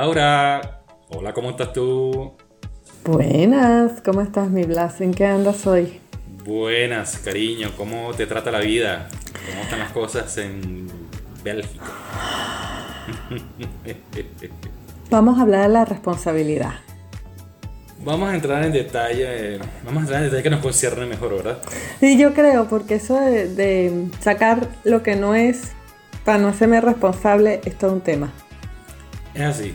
Laura, 0.00 0.80
hola, 1.10 1.34
¿cómo 1.34 1.50
estás 1.50 1.74
tú? 1.74 2.32
Buenas, 3.04 4.00
¿cómo 4.02 4.22
estás 4.22 4.48
mi 4.48 4.64
Blas? 4.64 5.02
¿En 5.02 5.12
qué 5.12 5.26
andas 5.26 5.66
hoy? 5.66 6.00
Buenas, 6.42 7.18
cariño, 7.18 7.70
¿cómo 7.76 8.14
te 8.14 8.24
trata 8.24 8.50
la 8.50 8.60
vida? 8.60 9.10
¿Cómo 9.50 9.62
están 9.62 9.78
las 9.78 9.92
cosas 9.92 10.38
en 10.38 10.86
Bélgica? 11.44 11.84
Vamos 15.10 15.38
a 15.38 15.42
hablar 15.42 15.64
de 15.64 15.68
la 15.68 15.84
responsabilidad. 15.84 16.76
Vamos 18.02 18.30
a 18.30 18.34
entrar 18.34 18.64
en 18.64 18.72
detalle, 18.72 19.58
vamos 19.84 19.98
a 19.98 20.00
entrar 20.00 20.20
en 20.20 20.24
detalle 20.24 20.42
que 20.42 20.48
nos 20.48 20.60
concierne 20.60 21.04
mejor, 21.04 21.36
¿verdad? 21.36 21.58
Sí, 22.00 22.16
yo 22.16 22.32
creo, 22.32 22.68
porque 22.70 22.94
eso 22.94 23.20
de, 23.20 23.54
de 23.54 24.06
sacar 24.20 24.66
lo 24.82 25.02
que 25.02 25.16
no 25.16 25.34
es 25.34 25.72
para 26.24 26.38
no 26.38 26.48
hacerme 26.48 26.80
responsable 26.80 27.60
es 27.66 27.76
todo 27.76 27.92
un 27.92 28.00
tema. 28.00 28.32
Es 29.34 29.42
así. 29.42 29.74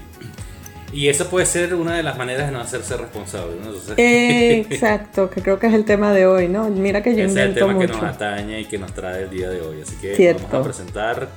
Y 0.95 1.09
esa 1.09 1.29
puede 1.29 1.45
ser 1.45 1.75
una 1.75 1.97
de 1.97 2.03
las 2.03 2.17
maneras 2.17 2.47
de 2.47 2.53
no 2.53 2.61
hacerse 2.61 2.95
responsable. 2.95 3.57
¿no? 3.59 3.65
Entonces, 3.65 3.95
Exacto, 3.97 5.29
que 5.29 5.41
creo 5.41 5.59
que 5.59 5.67
es 5.67 5.73
el 5.73 5.83
tema 5.83 6.13
de 6.13 6.25
hoy, 6.25 6.47
¿no? 6.47 6.69
Mira 6.69 7.03
que 7.03 7.13
yo 7.13 7.25
ese 7.25 7.31
es 7.31 7.35
el 7.35 7.49
invento 7.49 7.67
tema 7.67 7.79
que 7.79 7.87
mucho. 7.87 8.01
nos 8.01 8.15
atañe 8.15 8.61
y 8.61 8.65
que 8.65 8.77
nos 8.77 8.93
trae 8.93 9.23
el 9.23 9.29
día 9.29 9.49
de 9.49 9.59
hoy. 9.59 9.81
Así 9.81 9.97
que 9.97 10.15
Cierto. 10.15 10.43
vamos 10.43 10.59
a 10.61 10.63
presentar 10.63 11.29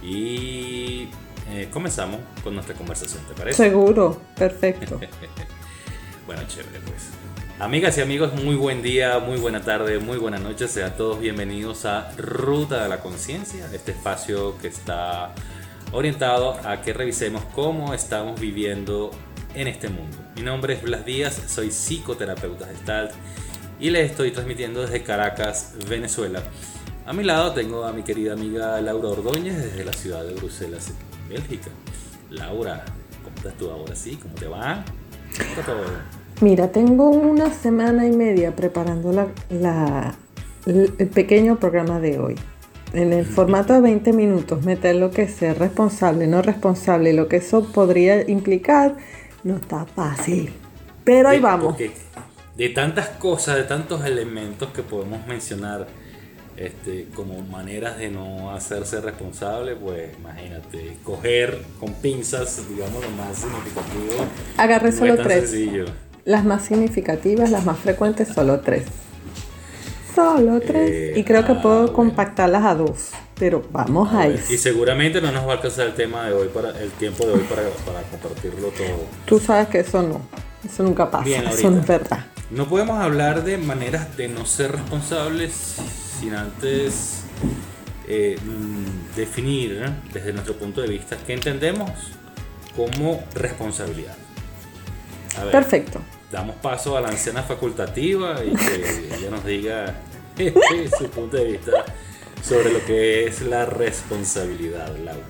y 0.00 1.08
eh, 1.50 1.68
comenzamos 1.72 2.20
con 2.44 2.54
nuestra 2.54 2.76
conversación, 2.76 3.24
¿te 3.26 3.34
parece? 3.34 3.64
Seguro, 3.64 4.20
perfecto. 4.36 5.00
Bueno, 6.26 6.40
chévere, 6.48 6.78
pues. 6.86 7.10
Amigas 7.58 7.98
y 7.98 8.00
amigos, 8.00 8.32
muy 8.32 8.54
buen 8.54 8.80
día, 8.80 9.18
muy 9.18 9.36
buena 9.38 9.60
tarde, 9.60 9.98
muy 9.98 10.16
buena 10.16 10.38
noche. 10.38 10.68
Sean 10.68 10.96
todos 10.96 11.20
bienvenidos 11.20 11.84
a 11.84 12.12
Ruta 12.16 12.82
de 12.84 12.88
la 12.88 13.00
Conciencia, 13.00 13.68
este 13.74 13.90
espacio 13.92 14.56
que 14.56 14.68
está 14.68 15.34
orientado 15.94 16.56
a 16.64 16.80
que 16.82 16.92
revisemos 16.92 17.42
cómo 17.54 17.94
estamos 17.94 18.40
viviendo 18.40 19.10
en 19.54 19.68
este 19.68 19.88
mundo. 19.88 20.16
Mi 20.36 20.42
nombre 20.42 20.74
es 20.74 20.82
Blas 20.82 21.04
Díaz, 21.04 21.40
soy 21.46 21.70
psicoterapeuta 21.70 22.66
gestalt 22.66 23.12
y 23.78 23.90
les 23.90 24.10
estoy 24.10 24.30
transmitiendo 24.32 24.82
desde 24.82 25.02
Caracas, 25.02 25.74
Venezuela. 25.88 26.42
A 27.06 27.12
mi 27.12 27.22
lado 27.22 27.52
tengo 27.52 27.84
a 27.84 27.92
mi 27.92 28.02
querida 28.02 28.32
amiga 28.32 28.80
Laura 28.80 29.08
Ordóñez 29.08 29.56
desde 29.56 29.84
la 29.84 29.92
ciudad 29.92 30.24
de 30.24 30.34
Bruselas, 30.34 30.90
Bélgica. 31.28 31.70
Laura, 32.30 32.84
¿cómo 33.22 33.36
estás 33.36 33.54
tú 33.54 33.70
ahora? 33.70 33.94
¿Sí? 33.94 34.16
¿Cómo 34.20 34.34
te 34.34 34.48
va? 34.48 34.84
¿Cómo 35.38 35.50
está 35.50 35.62
todo? 35.64 35.84
Mira, 36.40 36.72
tengo 36.72 37.10
una 37.10 37.52
semana 37.52 38.06
y 38.06 38.12
media 38.12 38.56
preparando 38.56 39.12
la, 39.12 39.28
la- 39.50 40.14
el 40.66 41.08
pequeño 41.08 41.60
programa 41.60 42.00
de 42.00 42.18
hoy. 42.18 42.34
En 42.94 43.12
el 43.12 43.26
formato 43.26 43.72
de 43.72 43.80
20 43.80 44.12
minutos, 44.12 44.64
meter 44.64 44.94
lo 44.94 45.10
que 45.10 45.22
es 45.22 45.34
ser 45.34 45.58
responsable, 45.58 46.28
no 46.28 46.42
responsable, 46.42 47.12
lo 47.12 47.26
que 47.26 47.36
eso 47.36 47.72
podría 47.72 48.28
implicar, 48.30 48.96
no 49.42 49.56
está 49.56 49.84
fácil. 49.84 50.52
Pero 51.02 51.28
ahí 51.28 51.40
vamos. 51.40 51.66
porque 51.66 51.90
De 52.56 52.68
tantas 52.68 53.08
cosas, 53.08 53.56
de 53.56 53.64
tantos 53.64 54.04
elementos 54.04 54.68
que 54.70 54.82
podemos 54.82 55.26
mencionar 55.26 55.88
este, 56.56 57.08
como 57.16 57.40
maneras 57.42 57.98
de 57.98 58.10
no 58.10 58.52
hacerse 58.52 59.00
responsable, 59.00 59.74
pues 59.74 60.16
imagínate, 60.16 60.96
coger 61.02 61.62
con 61.80 61.94
pinzas, 61.94 62.62
digamos, 62.68 63.02
lo 63.02 63.10
más 63.10 63.38
significativo. 63.38 64.24
Agarré 64.56 64.92
no 64.92 64.96
solo 64.96 65.16
tres. 65.16 65.50
sencillo. 65.50 65.86
Las 66.24 66.44
más 66.44 66.64
significativas, 66.64 67.50
las 67.50 67.64
más 67.64 67.78
frecuentes, 67.80 68.28
solo 68.28 68.60
tres. 68.60 68.84
Solo 70.14 70.60
tres. 70.60 70.90
Eh, 70.90 71.12
y 71.16 71.24
creo 71.24 71.44
que 71.44 71.52
ah, 71.52 71.62
puedo 71.62 71.78
bueno. 71.82 71.92
compactarlas 71.92 72.64
a 72.64 72.74
dos. 72.74 73.10
Pero 73.36 73.62
vamos 73.72 74.12
a 74.14 74.28
Y 74.28 74.34
ir. 74.34 74.58
seguramente 74.58 75.20
no 75.20 75.32
nos 75.32 75.44
va 75.46 75.52
a 75.52 75.56
alcanzar 75.56 75.86
el 75.88 75.94
tema 75.94 76.24
de 76.26 76.34
hoy 76.34 76.48
para 76.48 76.70
el 76.80 76.90
tiempo 76.92 77.26
de 77.26 77.32
hoy 77.32 77.40
para, 77.48 77.62
para 77.84 78.02
compartirlo 78.02 78.68
todo. 78.68 79.06
Tú 79.26 79.40
sabes 79.40 79.68
que 79.68 79.80
eso 79.80 80.02
no. 80.02 80.20
Eso 80.64 80.82
nunca 80.82 81.10
pasa. 81.10 81.24
Bien, 81.24 81.44
eso 81.46 81.70
no 81.70 81.80
es 81.80 81.86
verdad. 81.86 82.26
No 82.50 82.68
podemos 82.68 82.98
hablar 83.02 83.42
de 83.42 83.58
maneras 83.58 84.16
de 84.16 84.28
no 84.28 84.46
ser 84.46 84.72
responsables 84.72 85.52
sin 86.20 86.34
antes 86.34 87.22
eh, 88.06 88.36
mm, 88.42 89.16
definir 89.16 89.90
desde 90.12 90.32
nuestro 90.32 90.54
punto 90.54 90.80
de 90.80 90.88
vista 90.88 91.16
qué 91.26 91.32
entendemos 91.34 91.90
como 92.76 93.24
responsabilidad. 93.34 94.14
A 95.38 95.50
Perfecto. 95.50 96.00
Damos 96.30 96.56
paso 96.56 96.96
a 96.96 97.00
la 97.00 97.08
anciana 97.08 97.42
facultativa 97.42 98.44
y 98.44 98.54
que 98.54 99.14
ella 99.18 99.30
nos 99.30 99.44
diga 99.44 99.94
su 100.98 101.08
punto 101.10 101.36
de 101.36 101.52
vista 101.52 101.84
sobre 102.42 102.72
lo 102.72 102.84
que 102.84 103.26
es 103.26 103.40
la 103.42 103.64
responsabilidad, 103.64 104.94
Laura. 105.02 105.24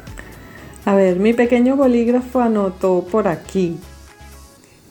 A 0.84 0.94
ver, 0.94 1.18
mi 1.18 1.32
pequeño 1.32 1.76
bolígrafo 1.76 2.40
anotó 2.40 3.06
por 3.10 3.28
aquí 3.28 3.78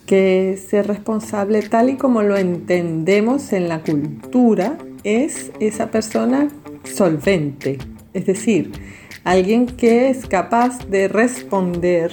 que 0.05 0.59
ser 0.69 0.87
responsable 0.87 1.61
tal 1.61 1.89
y 1.89 1.97
como 1.97 2.23
lo 2.23 2.37
entendemos 2.37 3.53
en 3.53 3.69
la 3.69 3.81
cultura 3.81 4.77
es 5.03 5.51
esa 5.59 5.91
persona 5.91 6.49
solvente, 6.83 7.77
es 8.13 8.25
decir, 8.25 8.71
alguien 9.23 9.65
que 9.65 10.09
es 10.09 10.25
capaz 10.25 10.85
de 10.87 11.07
responder 11.07 12.11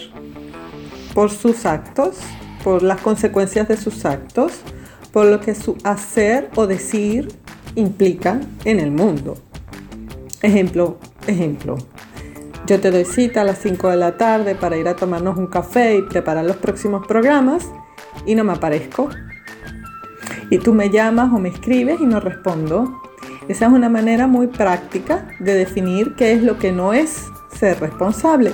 por 1.15 1.31
sus 1.31 1.67
actos, 1.67 2.17
por 2.62 2.82
las 2.82 3.00
consecuencias 3.00 3.69
de 3.69 3.76
sus 3.76 4.04
actos, 4.04 4.53
por 5.12 5.26
lo 5.26 5.41
que 5.41 5.54
su 5.54 5.76
hacer 5.84 6.50
o 6.54 6.66
decir 6.66 7.28
implica 7.75 8.41
en 8.65 8.81
el 8.81 8.91
mundo. 8.91 9.37
Ejemplo, 10.43 10.99
ejemplo. 11.26 11.76
Yo 12.66 12.81
te 12.81 12.91
doy 12.91 13.04
cita 13.04 13.41
a 13.41 13.44
las 13.44 13.59
5 13.59 13.88
de 13.88 13.97
la 13.97 14.16
tarde 14.16 14.54
para 14.54 14.76
ir 14.76 14.87
a 14.88 14.94
tomarnos 14.94 15.37
un 15.37 15.47
café 15.47 15.97
y 15.97 16.03
preparar 16.03 16.44
los 16.44 16.56
próximos 16.56 17.06
programas 17.06 17.69
y 18.26 18.34
no 18.34 18.44
me 18.44 18.53
aparezco. 18.53 19.09
Y 20.50 20.59
tú 20.59 20.75
me 20.75 20.91
llamas 20.91 21.32
o 21.32 21.38
me 21.38 21.49
escribes 21.49 22.00
y 22.00 22.06
no 22.06 22.20
respondo. 22.20 23.00
Esa 23.49 23.66
es 23.66 23.72
una 23.72 23.88
manera 23.88 24.26
muy 24.26 24.47
práctica 24.47 25.26
de 25.41 25.54
definir 25.54 26.15
qué 26.15 26.32
es 26.32 26.43
lo 26.43 26.59
que 26.59 26.72
no 26.72 26.93
es 26.93 27.26
ser 27.59 27.81
responsable. 27.81 28.53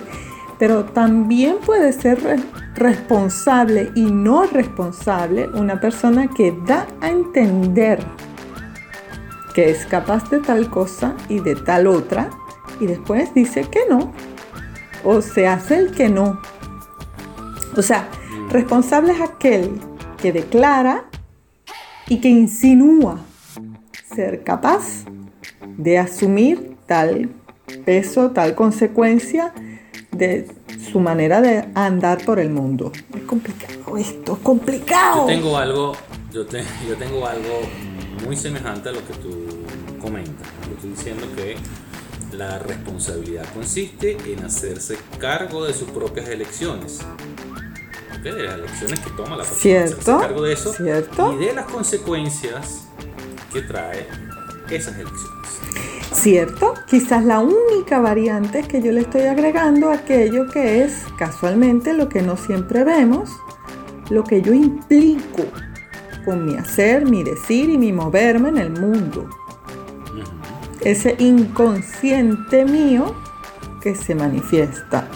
Pero 0.59 0.85
también 0.85 1.57
puede 1.65 1.93
ser 1.93 2.41
responsable 2.77 3.91
y 3.95 4.03
no 4.03 4.45
responsable 4.45 5.49
una 5.49 5.81
persona 5.81 6.29
que 6.29 6.55
da 6.67 6.87
a 7.01 7.09
entender 7.09 7.99
que 9.55 9.71
es 9.71 9.87
capaz 9.87 10.29
de 10.29 10.41
tal 10.41 10.69
cosa 10.69 11.17
y 11.29 11.41
de 11.41 11.55
tal 11.55 11.87
otra 11.87 12.29
y 12.79 12.87
después 12.87 13.33
dice 13.35 13.63
que 13.63 13.81
no 13.89 14.13
o 15.03 15.23
se 15.23 15.47
hace 15.47 15.79
el 15.79 15.93
que 15.93 16.09
no. 16.09 16.41
O 17.77 17.83
sea, 17.83 18.09
responsable 18.51 19.13
es 19.13 19.21
aquel 19.21 19.81
que 20.19 20.33
declara 20.33 21.05
y 22.09 22.21
que 22.21 22.29
insinúa 22.29 23.21
ser 24.15 24.43
capaz 24.43 25.05
de 25.77 25.99
asumir 25.99 26.77
tal 26.87 27.31
peso, 27.85 28.33
tal 28.33 28.55
consecuencia 28.55 29.53
de 30.11 30.49
su 30.91 31.01
manera 31.01 31.41
de 31.41 31.69
andar 31.75 32.25
por 32.25 32.39
el 32.39 32.51
mundo. 32.51 32.93
Es 33.15 33.23
complicado 33.23 33.97
esto, 33.97 34.33
es 34.35 34.39
complicado. 34.41 35.21
Yo 35.23 35.27
tengo 35.27 35.57
algo, 35.59 35.93
yo, 36.33 36.47
te- 36.47 36.65
yo 36.89 36.97
tengo 36.97 37.27
algo 37.27 37.61
muy 38.25 38.37
semejante 38.37 38.89
a 38.89 38.93
lo 38.93 39.07
que 39.07 39.15
tú 39.15 39.47
comentas. 40.01 40.47
Yo 40.69 40.75
estoy 40.75 40.91
diciendo 40.91 41.27
que 41.37 41.57
la 42.37 42.59
responsabilidad 42.59 43.45
consiste 43.55 44.17
en 44.33 44.45
hacerse 44.45 44.99
cargo 45.19 45.65
de 45.65 45.73
sus 45.73 45.89
propias 45.91 46.29
elecciones. 46.29 47.01
¿Ok? 48.17 48.23
De 48.23 48.43
las 48.43 48.55
elecciones 48.55 49.01
que 49.01 49.11
toma 49.11 49.31
la 49.37 49.45
persona. 49.45 49.61
Cierto, 49.61 49.95
Hacerse 50.01 50.21
cargo 50.21 50.43
de 50.43 50.53
eso 50.53 50.73
cierto. 50.73 51.33
y 51.41 51.45
de 51.47 51.55
las 51.55 51.67
consecuencias 51.67 52.83
que 53.53 53.63
trae 53.63 54.07
esas 54.71 54.95
elecciones. 54.97 55.36
¿Cierto? 56.27 56.75
Quizás 56.89 57.25
la 57.25 57.39
única 57.39 58.01
variante 58.01 58.59
es 58.59 58.67
que 58.67 58.83
yo 58.83 58.91
le 58.91 59.03
estoy 59.03 59.21
agregando 59.21 59.93
aquello 59.93 60.49
que 60.49 60.83
es 60.83 61.05
casualmente 61.17 61.93
lo 61.93 62.09
que 62.09 62.21
no 62.21 62.37
siempre 62.37 62.83
vemos, 62.83 63.31
lo 64.11 64.25
que 64.25 64.43
yo 64.43 64.53
implico 64.53 65.45
con 66.25 66.45
mi 66.45 66.57
hacer, 66.57 67.07
mi 67.07 67.23
decir 67.23 67.71
y 67.71 67.79
mi 67.79 67.93
moverme 67.93 68.49
en 68.49 68.59
el 68.59 68.73
mundo. 68.73 69.31
Ese 70.81 71.15
inconsciente 71.21 72.65
mío 72.65 73.15
que 73.81 73.95
se 73.95 74.17
manifiesta 74.17 75.07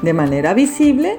de 0.00 0.12
manera 0.12 0.54
visible 0.54 1.16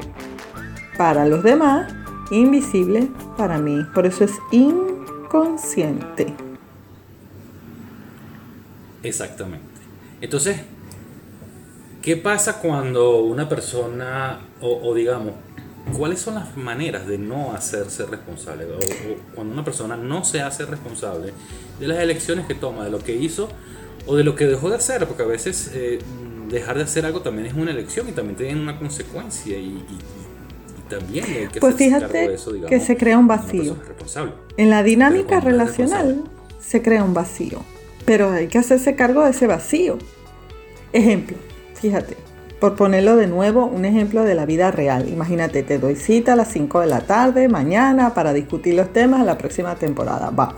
para 0.98 1.26
los 1.26 1.44
demás, 1.44 1.94
invisible 2.32 3.10
para 3.36 3.58
mí. 3.58 3.86
Por 3.94 4.06
eso 4.06 4.24
es 4.24 4.32
inconsciente. 4.52 6.47
Exactamente. 9.08 9.66
Entonces, 10.22 10.58
¿qué 12.02 12.18
pasa 12.18 12.60
cuando 12.60 13.20
una 13.22 13.50
persona, 13.50 14.40
o, 14.62 14.80
o 14.90 14.94
digamos, 14.96 15.34
cuáles 15.98 16.20
son 16.20 16.36
las 16.36 16.56
maneras 16.58 17.08
de 17.08 17.18
no 17.18 17.54
hacerse 17.54 18.06
responsable? 18.06 18.66
O, 18.66 18.78
o 18.78 19.18
cuando 19.36 19.54
una 19.54 19.64
persona 19.64 19.96
no 19.98 20.24
se 20.24 20.42
hace 20.42 20.66
responsable 20.66 21.34
de 21.80 21.88
las 21.88 22.00
elecciones 22.00 22.46
que 22.46 22.56
toma, 22.56 22.86
de 22.86 22.92
lo 22.92 23.00
que 23.00 23.16
hizo 23.16 23.50
o 24.06 24.16
de 24.16 24.24
lo 24.24 24.36
que 24.36 24.46
dejó 24.46 24.70
de 24.70 24.78
hacer, 24.78 25.06
porque 25.08 25.24
a 25.24 25.28
veces 25.28 25.72
eh, 25.74 26.00
dejar 26.50 26.78
de 26.78 26.84
hacer 26.84 27.06
algo 27.06 27.22
también 27.22 27.48
es 27.48 27.54
una 27.54 27.72
elección 27.72 28.08
y 28.08 28.14
también 28.14 28.38
tiene 28.38 28.60
una 28.62 28.78
consecuencia 28.80 29.58
y, 29.58 29.66
y- 29.66 30.00
también 30.90 31.26
hay 31.26 31.48
que 31.48 31.60
Pues 31.60 31.76
fíjate 31.76 32.14
de 32.30 32.36
eso, 32.36 32.54
digamos, 32.54 32.70
que 32.70 32.86
se 32.86 32.96
crea 32.96 33.18
un 33.18 33.28
vacío. 33.28 33.76
En 34.56 34.70
la 34.70 34.82
dinámica 34.82 35.42
relacional 35.42 36.24
se 36.62 36.82
crea 36.82 37.04
un 37.04 37.14
vacío, 37.14 37.62
pero 38.08 38.32
hay 38.32 38.48
que 38.48 38.58
hacerse 38.58 38.96
cargo 38.96 39.26
de 39.26 39.32
ese 39.32 39.48
vacío. 39.48 39.98
Ejemplo, 40.94 41.36
fíjate, 41.74 42.16
por 42.58 42.78
ponerlo 42.78 43.18
de 43.18 43.28
nuevo, 43.28 43.66
un 43.66 43.84
ejemplo 43.84 44.24
de 44.24 44.34
la 44.34 44.46
vida 44.46 44.72
real. 44.72 45.10
Imagínate, 45.10 45.62
te 45.62 45.78
doy 45.78 45.98
cita 45.98 46.32
a 46.32 46.36
las 46.38 46.48
5 46.48 46.80
de 46.80 46.88
la 46.88 47.02
tarde 47.02 47.50
mañana 47.50 48.14
para 48.14 48.32
discutir 48.32 48.76
los 48.76 48.94
temas 48.94 49.20
de 49.20 49.26
la 49.26 49.38
próxima 49.38 49.76
temporada. 49.76 50.30
Va. 50.30 50.56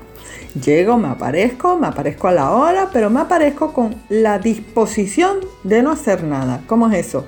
Llego, 0.63 0.97
me 0.97 1.07
aparezco, 1.07 1.75
me 1.75 1.87
aparezco 1.87 2.27
a 2.27 2.33
la 2.33 2.51
hora, 2.51 2.89
pero 2.93 3.09
me 3.09 3.21
aparezco 3.21 3.73
con 3.73 3.95
la 4.09 4.37
disposición 4.37 5.39
de 5.63 5.81
no 5.81 5.89
hacer 5.89 6.23
nada. 6.23 6.61
¿Cómo 6.67 6.87
es 6.87 7.07
eso? 7.07 7.25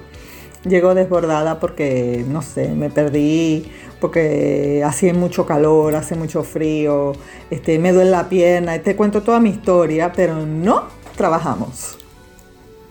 Llego 0.64 0.94
desbordada 0.94 1.60
porque, 1.60 2.24
no 2.28 2.44
sé, 2.44 2.70
me 2.70 2.92
perdí, 2.92 3.66
porque 4.00 4.84
hace 4.86 5.12
mucho 5.14 5.46
calor, 5.46 5.96
hace 5.96 6.16
mucho 6.16 6.44
frío, 6.44 7.14
este, 7.50 7.80
me 7.80 7.92
duele 7.94 8.12
la 8.12 8.30
pierna, 8.30 8.78
te 8.80 8.96
cuento 8.96 9.24
toda 9.24 9.40
mi 9.40 9.50
historia, 9.50 10.12
pero 10.12 10.46
no 10.46 10.86
trabajamos. 11.16 11.98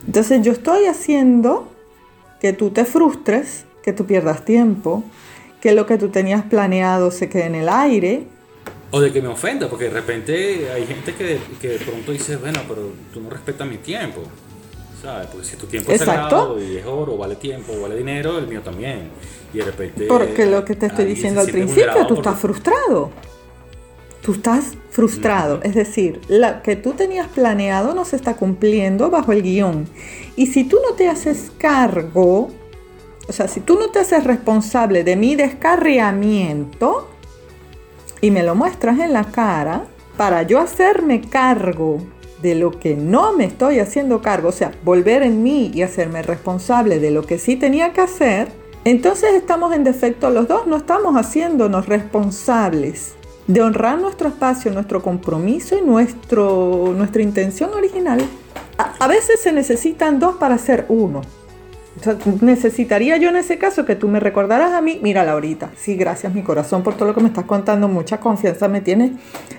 Entonces 0.06 0.42
yo 0.42 0.52
estoy 0.52 0.86
haciendo 0.86 1.68
que 2.40 2.52
tú 2.52 2.70
te 2.70 2.84
frustres, 2.84 3.66
que 3.82 3.92
tú 3.92 4.06
pierdas 4.06 4.44
tiempo, 4.44 5.04
que 5.60 5.72
lo 5.72 5.86
que 5.86 5.98
tú 5.98 6.08
tenías 6.08 6.44
planeado 6.44 7.10
se 7.10 7.28
quede 7.28 7.46
en 7.46 7.54
el 7.54 7.68
aire. 7.68 8.24
O 8.90 9.00
de 9.00 9.12
que 9.12 9.22
me 9.22 9.28
ofenda, 9.28 9.68
porque 9.68 9.84
de 9.84 9.90
repente 9.90 10.70
hay 10.72 10.86
gente 10.86 11.14
que, 11.14 11.38
que 11.60 11.68
de 11.68 11.78
pronto 11.78 12.10
dice, 12.10 12.36
bueno, 12.36 12.60
pero 12.66 12.90
tú 13.12 13.20
no 13.20 13.30
respetas 13.30 13.68
mi 13.68 13.76
tiempo. 13.76 14.22
¿Sabes? 15.02 15.28
Porque 15.28 15.46
si 15.46 15.56
tu 15.56 15.66
tiempo 15.66 15.90
es 15.92 16.00
Exacto. 16.00 16.22
sagrado 16.22 16.62
y 16.62 16.76
es 16.76 16.84
oro, 16.86 17.16
vale 17.16 17.36
tiempo, 17.36 17.72
vale 17.80 17.96
dinero, 17.96 18.38
el 18.38 18.46
mío 18.46 18.60
también. 18.62 19.08
Y 19.54 19.58
de 19.58 19.64
repente. 19.64 20.04
Porque 20.06 20.46
lo 20.46 20.64
que 20.64 20.74
te 20.76 20.86
estoy 20.86 21.06
diciendo 21.06 21.40
al 21.40 21.48
principio, 21.48 21.92
tú 22.06 22.14
porque- 22.14 22.14
estás 22.20 22.38
frustrado. 22.38 23.10
Tú 24.22 24.32
estás 24.32 24.74
frustrado. 24.90 25.60
Es 25.62 25.74
decir, 25.74 26.20
lo 26.28 26.62
que 26.62 26.76
tú 26.76 26.92
tenías 26.92 27.26
planeado 27.28 27.94
no 27.94 28.04
se 28.04 28.16
está 28.16 28.34
cumpliendo 28.36 29.08
bajo 29.10 29.32
el 29.32 29.42
guion. 29.42 29.88
Y 30.36 30.46
si 30.48 30.64
tú 30.64 30.78
no 30.86 30.94
te 30.94 31.08
haces 31.08 31.50
cargo, 31.56 32.50
o 33.26 33.32
sea, 33.32 33.48
si 33.48 33.60
tú 33.60 33.78
no 33.78 33.88
te 33.88 34.00
haces 34.00 34.24
responsable 34.24 35.04
de 35.04 35.16
mi 35.16 35.36
descarriamiento 35.36 37.08
y 38.20 38.30
me 38.30 38.42
lo 38.42 38.54
muestras 38.54 38.98
en 38.98 39.14
la 39.14 39.24
cara, 39.24 39.86
para 40.18 40.42
yo 40.42 40.58
hacerme 40.60 41.22
cargo 41.22 41.98
de 42.42 42.54
lo 42.54 42.70
que 42.70 42.96
no 42.96 43.32
me 43.32 43.44
estoy 43.44 43.78
haciendo 43.78 44.22
cargo, 44.22 44.48
o 44.48 44.52
sea, 44.52 44.72
volver 44.84 45.22
en 45.22 45.42
mí 45.42 45.70
y 45.74 45.82
hacerme 45.82 46.22
responsable 46.22 46.98
de 46.98 47.10
lo 47.10 47.22
que 47.22 47.38
sí 47.38 47.56
tenía 47.56 47.92
que 47.92 48.00
hacer, 48.00 48.48
entonces 48.84 49.34
estamos 49.34 49.74
en 49.74 49.84
defecto 49.84 50.30
los 50.30 50.48
dos, 50.48 50.66
no 50.66 50.76
estamos 50.76 51.14
haciéndonos 51.16 51.86
responsables 51.86 53.14
de 53.46 53.60
honrar 53.62 53.98
nuestro 53.98 54.28
espacio, 54.28 54.70
nuestro 54.72 55.02
compromiso 55.02 55.76
y 55.76 55.82
nuestro, 55.82 56.94
nuestra 56.96 57.20
intención 57.20 57.70
original. 57.74 58.20
A, 58.78 59.08
veces 59.08 59.40
se 59.40 59.52
necesitan 59.52 60.18
dos 60.18 60.36
para 60.36 60.56
ser 60.56 60.86
uno. 60.88 61.20
Necesitaría 62.40 63.18
yo 63.18 63.28
en 63.28 63.36
ese 63.36 63.58
caso 63.58 63.84
que 63.84 63.96
tú 63.96 64.08
me 64.08 64.20
recordaras 64.20 64.72
a 64.72 64.80
mí, 64.80 64.98
mira 65.02 65.24
Laurita, 65.24 65.70
sí, 65.76 65.96
gracias 65.96 66.32
mi 66.32 66.42
corazón 66.42 66.82
por 66.82 66.94
todo 66.94 67.08
lo 67.08 67.14
que 67.14 67.20
me 67.20 67.28
estás 67.28 67.44
contando, 67.44 67.88
mucha 67.88 68.20
confianza 68.20 68.68
me 68.68 68.80
tienes, 68.80 69.10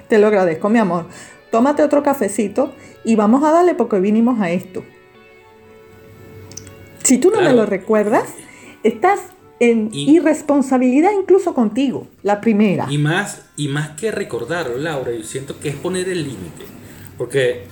te 0.07 0.17
lo 0.17 0.27
agradezco 0.27 0.69
mi 0.69 0.79
amor. 0.79 1.05
Tómate 1.51 1.83
otro 1.83 2.01
cafecito 2.03 2.73
y 3.03 3.15
vamos 3.15 3.43
a 3.43 3.51
darle 3.51 3.75
porque 3.75 3.99
vinimos 3.99 4.39
a 4.39 4.51
esto. 4.51 4.83
Si 7.03 7.17
tú 7.17 7.31
no 7.31 7.41
me 7.41 7.53
lo 7.53 7.65
recuerdas, 7.65 8.29
estás 8.83 9.19
en 9.59 9.89
Y- 9.91 10.15
irresponsabilidad 10.15 11.11
incluso 11.19 11.53
contigo, 11.53 12.07
la 12.23 12.41
primera. 12.41 12.87
Y 12.89 12.97
más, 12.97 13.43
y 13.57 13.67
más 13.67 13.89
que 13.91 14.11
recordarlo, 14.11 14.77
Laura, 14.77 15.11
yo 15.11 15.23
siento 15.23 15.59
que 15.59 15.69
es 15.69 15.75
poner 15.75 16.09
el 16.09 16.23
límite. 16.23 16.65
Porque, 17.17 17.63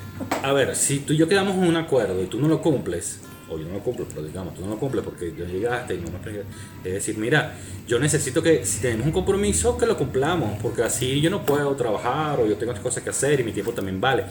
a 0.43 0.51
ver, 0.53 0.75
si 0.75 0.99
tú 0.99 1.13
y 1.13 1.17
yo 1.17 1.27
quedamos 1.27 1.55
en 1.55 1.63
un 1.67 1.75
acuerdo 1.77 2.21
y 2.21 2.27
tú 2.27 2.39
no 2.39 2.47
lo 2.47 2.61
cumples, 2.61 3.21
o 3.51 3.57
yo 3.57 3.65
no 3.67 3.73
lo 3.73 3.79
cumplo, 3.79 4.05
pero 4.09 4.21
digamos, 4.25 4.53
tú 4.53 4.61
no 4.61 4.69
lo 4.69 4.77
cumples 4.77 5.03
porque 5.03 5.33
ya 5.37 5.45
llegaste 5.45 5.95
y 5.95 5.97
no 5.99 6.11
me 6.11 6.19
pre- 6.19 6.43
Es 6.83 6.93
decir, 6.93 7.17
mira, 7.17 7.55
yo 7.87 7.99
necesito 7.99 8.41
que 8.43 8.65
si 8.65 8.79
tenemos 8.81 9.05
un 9.07 9.11
compromiso, 9.13 9.77
que 9.77 9.85
lo 9.85 9.97
cumplamos, 9.97 10.57
porque 10.61 10.83
así 10.83 11.19
yo 11.21 11.29
no 11.29 11.45
puedo 11.45 11.75
trabajar 11.75 12.39
o 12.39 12.45
yo 12.47 12.55
tengo 12.57 12.71
otras 12.71 12.83
cosas 12.83 13.03
que 13.03 13.09
hacer 13.09 13.39
y 13.39 13.43
mi 13.43 13.51
tiempo 13.51 13.71
también 13.73 13.99
vale. 13.99 14.25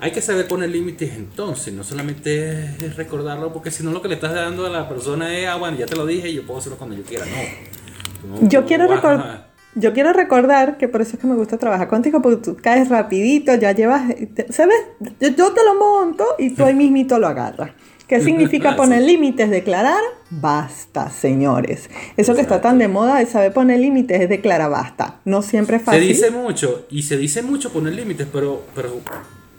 Hay 0.00 0.12
que 0.12 0.20
saber 0.22 0.46
poner 0.46 0.70
límites 0.70 1.12
entonces, 1.16 1.74
no 1.74 1.82
solamente 1.82 2.64
es 2.84 2.96
recordarlo, 2.96 3.52
porque 3.52 3.70
si 3.72 3.82
no 3.82 3.90
lo 3.90 4.00
que 4.00 4.08
le 4.08 4.14
estás 4.14 4.32
dando 4.32 4.64
a 4.66 4.70
la 4.70 4.88
persona 4.88 5.36
es, 5.36 5.48
ah, 5.48 5.56
bueno, 5.56 5.76
ya 5.76 5.86
te 5.86 5.96
lo 5.96 6.06
dije 6.06 6.28
y 6.30 6.34
yo 6.34 6.42
puedo 6.46 6.60
hacerlo 6.60 6.78
cuando 6.78 6.94
yo 6.96 7.02
quiera, 7.02 7.24
no. 7.26 8.48
Yo 8.48 8.64
quiero, 8.64 8.84
no 8.84 8.90
vas 8.90 9.04
a- 9.04 9.08
recor- 9.16 9.44
yo 9.74 9.92
quiero 9.92 10.12
recordar 10.12 10.76
que 10.76 10.88
por 10.88 11.02
eso 11.02 11.14
es 11.14 11.20
que 11.20 11.26
me 11.26 11.34
gusta 11.34 11.58
trabajar 11.58 11.88
contigo, 11.88 12.20
porque 12.22 12.38
tú 12.42 12.56
caes 12.60 12.88
rapidito, 12.88 13.54
ya 13.56 13.72
llevas, 13.72 14.02
¿sabes? 14.50 14.76
Yo, 15.20 15.28
yo 15.28 15.52
te 15.52 15.64
lo 15.64 15.74
monto 15.78 16.24
y 16.38 16.50
tú 16.50 16.64
ahí 16.64 16.74
mismito 16.74 17.18
lo 17.18 17.26
agarras. 17.28 17.70
¿Qué 18.08 18.20
significa 18.22 18.70
Sí. 18.70 18.76
poner 18.76 19.02
límites? 19.02 19.50
Declarar 19.50 20.00
basta, 20.30 21.10
señores. 21.10 21.88
Eso 22.16 22.34
que 22.34 22.40
está 22.40 22.60
tan 22.60 22.78
de 22.78 22.88
moda 22.88 23.18
de 23.18 23.26
saber 23.26 23.52
poner 23.52 23.80
límites 23.80 24.20
es 24.20 24.28
declarar 24.28 24.70
basta. 24.70 25.20
No 25.24 25.42
siempre 25.42 25.76
es 25.76 25.82
Se 25.82 25.86
fácil. 25.86 26.08
dice 26.08 26.30
mucho, 26.30 26.86
y 26.90 27.02
se 27.02 27.16
dice 27.16 27.42
mucho 27.42 27.70
poner 27.72 27.94
límites, 27.94 28.26
pero, 28.32 28.64
pero 28.74 29.00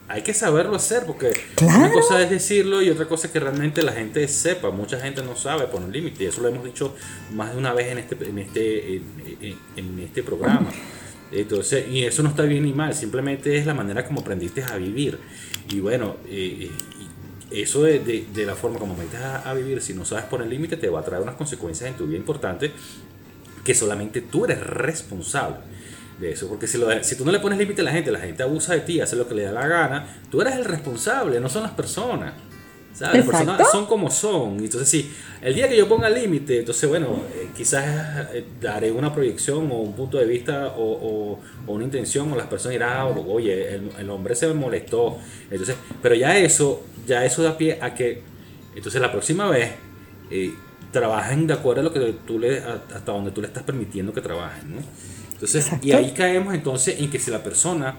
hay 0.08 0.22
que 0.24 0.34
saberlo 0.34 0.76
hacer, 0.76 1.04
porque 1.06 1.32
Claro. 1.56 1.78
una 1.80 1.92
cosa 1.92 2.22
es 2.22 2.30
decirlo 2.32 2.82
y 2.82 2.90
otra 2.90 3.08
cosa 3.08 3.28
es 3.28 3.34
que 3.34 3.40
realmente 3.40 3.84
la 3.84 3.92
gente 3.94 4.28
sepa. 4.28 4.72
Mucha 4.72 5.00
gente 5.00 5.22
no 5.22 5.36
sabe 5.36 5.68
poner 5.68 5.90
límites, 5.90 6.20
y 6.22 6.26
eso 6.26 6.42
lo 6.42 6.48
hemos 6.50 6.64
dicho 6.66 6.96
más 7.36 7.52
de 7.54 7.58
una 7.60 7.74
vez 7.74 7.92
en 7.92 8.00
este, 8.00 8.16
en 8.28 8.40
este, 8.40 8.96
en, 8.96 9.04
en- 9.42 9.58
en 9.76 10.00
este 10.00 10.24
programa. 10.24 10.68
Entonces, 11.32 11.86
y 11.92 12.04
eso 12.06 12.24
no 12.24 12.30
está 12.30 12.42
bien 12.44 12.64
ni 12.64 12.74
mal, 12.74 12.96
simplemente 12.96 13.56
es 13.58 13.66
la 13.68 13.76
manera 13.76 14.04
como 14.06 14.22
aprendiste 14.22 14.64
a 14.64 14.76
vivir. 14.78 15.20
Y 15.72 15.80
bueno, 15.80 16.16
eh, 16.28 16.72
y 16.99 16.99
eso 17.52 17.84
de, 17.84 18.00
de- 18.00 18.28
de 18.34 18.46
la 18.46 18.56
forma 18.56 18.78
como 18.80 18.94
aprendiste 18.94 19.24
a, 19.24 19.38
a 19.50 19.54
vivir, 19.54 19.82
si 19.82 19.94
no 19.94 20.06
sabes 20.06 20.26
poner 20.26 20.48
límites, 20.48 20.80
te 20.80 20.90
va 20.90 21.00
a 21.00 21.04
traer 21.04 21.24
unas 21.24 21.36
consecuencias 21.36 21.90
en 21.90 21.96
tu 21.98 22.06
vida 22.08 22.18
importantes 22.18 22.72
que 23.64 23.74
solamente 23.76 24.22
tú 24.22 24.46
eres 24.46 24.60
responsable 24.62 25.58
de 26.20 26.32
eso. 26.32 26.48
Porque 26.48 26.68
si, 26.68 26.78
lo- 26.78 27.04
si 27.04 27.16
tú 27.16 27.26
no 27.26 27.32
le 27.32 27.40
pones 27.40 27.58
límite 27.60 27.82
a 27.82 27.86
la 27.86 27.92
gente, 27.92 28.12
la 28.12 28.20
gente 28.20 28.44
abusa 28.44 28.74
de 28.74 28.82
ti, 28.82 29.00
hace 29.02 29.16
lo 29.16 29.28
que 29.28 29.36
le 29.36 29.44
da 29.44 29.52
la 29.52 29.68
gana, 29.68 30.22
tú 30.30 30.42
eres 30.42 30.56
el 30.56 30.66
responsable, 30.66 31.40
no 31.40 31.50
son 31.50 31.64
las 31.64 31.72
personas. 31.72 32.34
¿Sabes? 33.00 33.26
Las 33.26 33.26
personas 33.26 33.72
son 33.72 33.86
como 33.86 34.10
son. 34.12 34.60
Entonces, 34.60 34.90
si 34.90 35.12
el 35.42 35.56
día 35.56 35.68
que 35.70 35.78
yo 35.78 35.88
ponga 35.88 36.10
límite, 36.10 36.60
entonces, 36.60 36.88
bueno, 36.90 37.22
eh, 37.34 37.48
quizás 37.56 38.28
eh, 38.34 38.44
daré 38.62 38.92
una 38.92 39.14
proyección 39.14 39.72
o 39.72 39.76
un 39.76 39.94
punto 39.94 40.18
de 40.18 40.26
vista 40.26 40.68
o, 40.78 40.84
o- 40.84 41.40
o 41.66 41.74
una 41.74 41.86
intención, 41.86 42.32
o 42.32 42.36
las 42.36 42.48
personas 42.48 42.74
dirán, 42.74 42.92
"Ah, 42.94 43.06
oye, 43.08 43.74
el, 43.76 43.90
el 43.98 44.10
hombre 44.10 44.36
se 44.36 44.48
me 44.48 44.54
molestó. 44.54 45.18
Entonces, 45.50 45.76
pero 46.02 46.14
ya 46.16 46.38
eso, 46.38 46.84
ya 47.08 47.24
eso 47.26 47.42
da 47.42 47.58
pie 47.58 47.80
a 47.82 47.94
que, 47.96 48.22
entonces 48.76 49.02
la 49.02 49.12
próxima 49.12 49.50
vez, 49.50 49.72
eh, 50.30 50.54
trabajen 50.92 51.48
de 51.48 51.54
acuerdo 51.54 51.82
a 51.82 51.84
lo 51.86 51.94
que 51.94 52.16
tú 52.26 52.38
le, 52.40 52.60
hasta 52.60 53.12
donde 53.12 53.32
tú 53.32 53.42
le 53.42 53.48
estás 53.48 53.64
permitiendo 53.64 54.12
que 54.14 54.22
trabajen, 54.22 54.76
¿no? 54.76 54.82
Entonces, 55.34 55.64
Exacto. 55.66 55.88
y 55.88 55.92
ahí 55.94 56.12
caemos 56.12 56.54
entonces 56.54 57.00
en 57.00 57.10
que 57.10 57.18
si 57.20 57.32
la 57.32 57.42
persona 57.44 57.96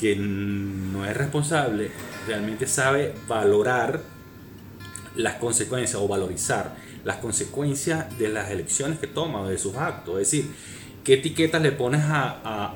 que 0.00 0.16
no 0.16 1.04
es 1.04 1.14
responsable 1.14 1.90
realmente 2.26 2.66
sabe 2.66 3.14
valorar 3.28 4.00
las 5.14 5.34
consecuencias 5.34 6.00
o 6.00 6.08
valorizar 6.08 6.74
las 7.04 7.16
consecuencias 7.16 8.18
de 8.18 8.28
las 8.28 8.50
elecciones 8.50 8.98
que 8.98 9.06
toma 9.06 9.42
o 9.42 9.48
de 9.48 9.58
sus 9.58 9.76
actos. 9.76 10.14
Es 10.20 10.30
decir, 10.30 10.50
qué 11.04 11.14
etiquetas 11.14 11.60
le 11.60 11.72
pones 11.72 12.00
a, 12.04 12.74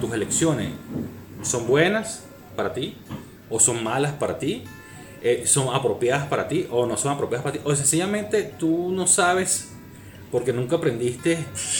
tus 0.00 0.12
elecciones. 0.12 0.70
¿Son 1.42 1.66
buenas 1.66 2.24
para 2.56 2.74
ti? 2.74 2.96
¿O 3.48 3.58
son 3.58 3.82
malas 3.82 4.12
para 4.12 4.38
ti? 4.38 4.64
Eh, 5.22 5.44
¿Son 5.46 5.74
apropiadas 5.74 6.26
para 6.26 6.46
ti? 6.46 6.66
¿O 6.70 6.84
no 6.84 6.96
son 6.98 7.12
apropiadas 7.12 7.42
para 7.42 7.52
ti? 7.54 7.60
O 7.64 7.74
sencillamente 7.74 8.54
tú 8.58 8.92
no 8.92 9.06
sabes 9.06 9.70
porque 10.30 10.52
nunca 10.52 10.76
aprendiste 10.76 11.38